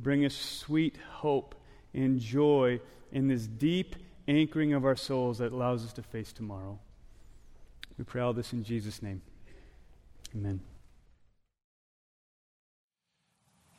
bring 0.00 0.24
us 0.24 0.34
sweet 0.34 0.96
hope 1.10 1.54
and 1.92 2.20
joy 2.20 2.80
in 3.10 3.28
this 3.28 3.46
deep 3.46 3.96
anchoring 4.28 4.72
of 4.72 4.84
our 4.84 4.96
souls 4.96 5.38
that 5.38 5.52
allows 5.52 5.84
us 5.84 5.92
to 5.94 6.02
face 6.02 6.32
tomorrow? 6.32 6.78
We 7.98 8.04
pray 8.04 8.22
all 8.22 8.32
this 8.32 8.52
in 8.52 8.62
Jesus' 8.62 9.02
name. 9.02 9.20
Amen. 10.34 10.60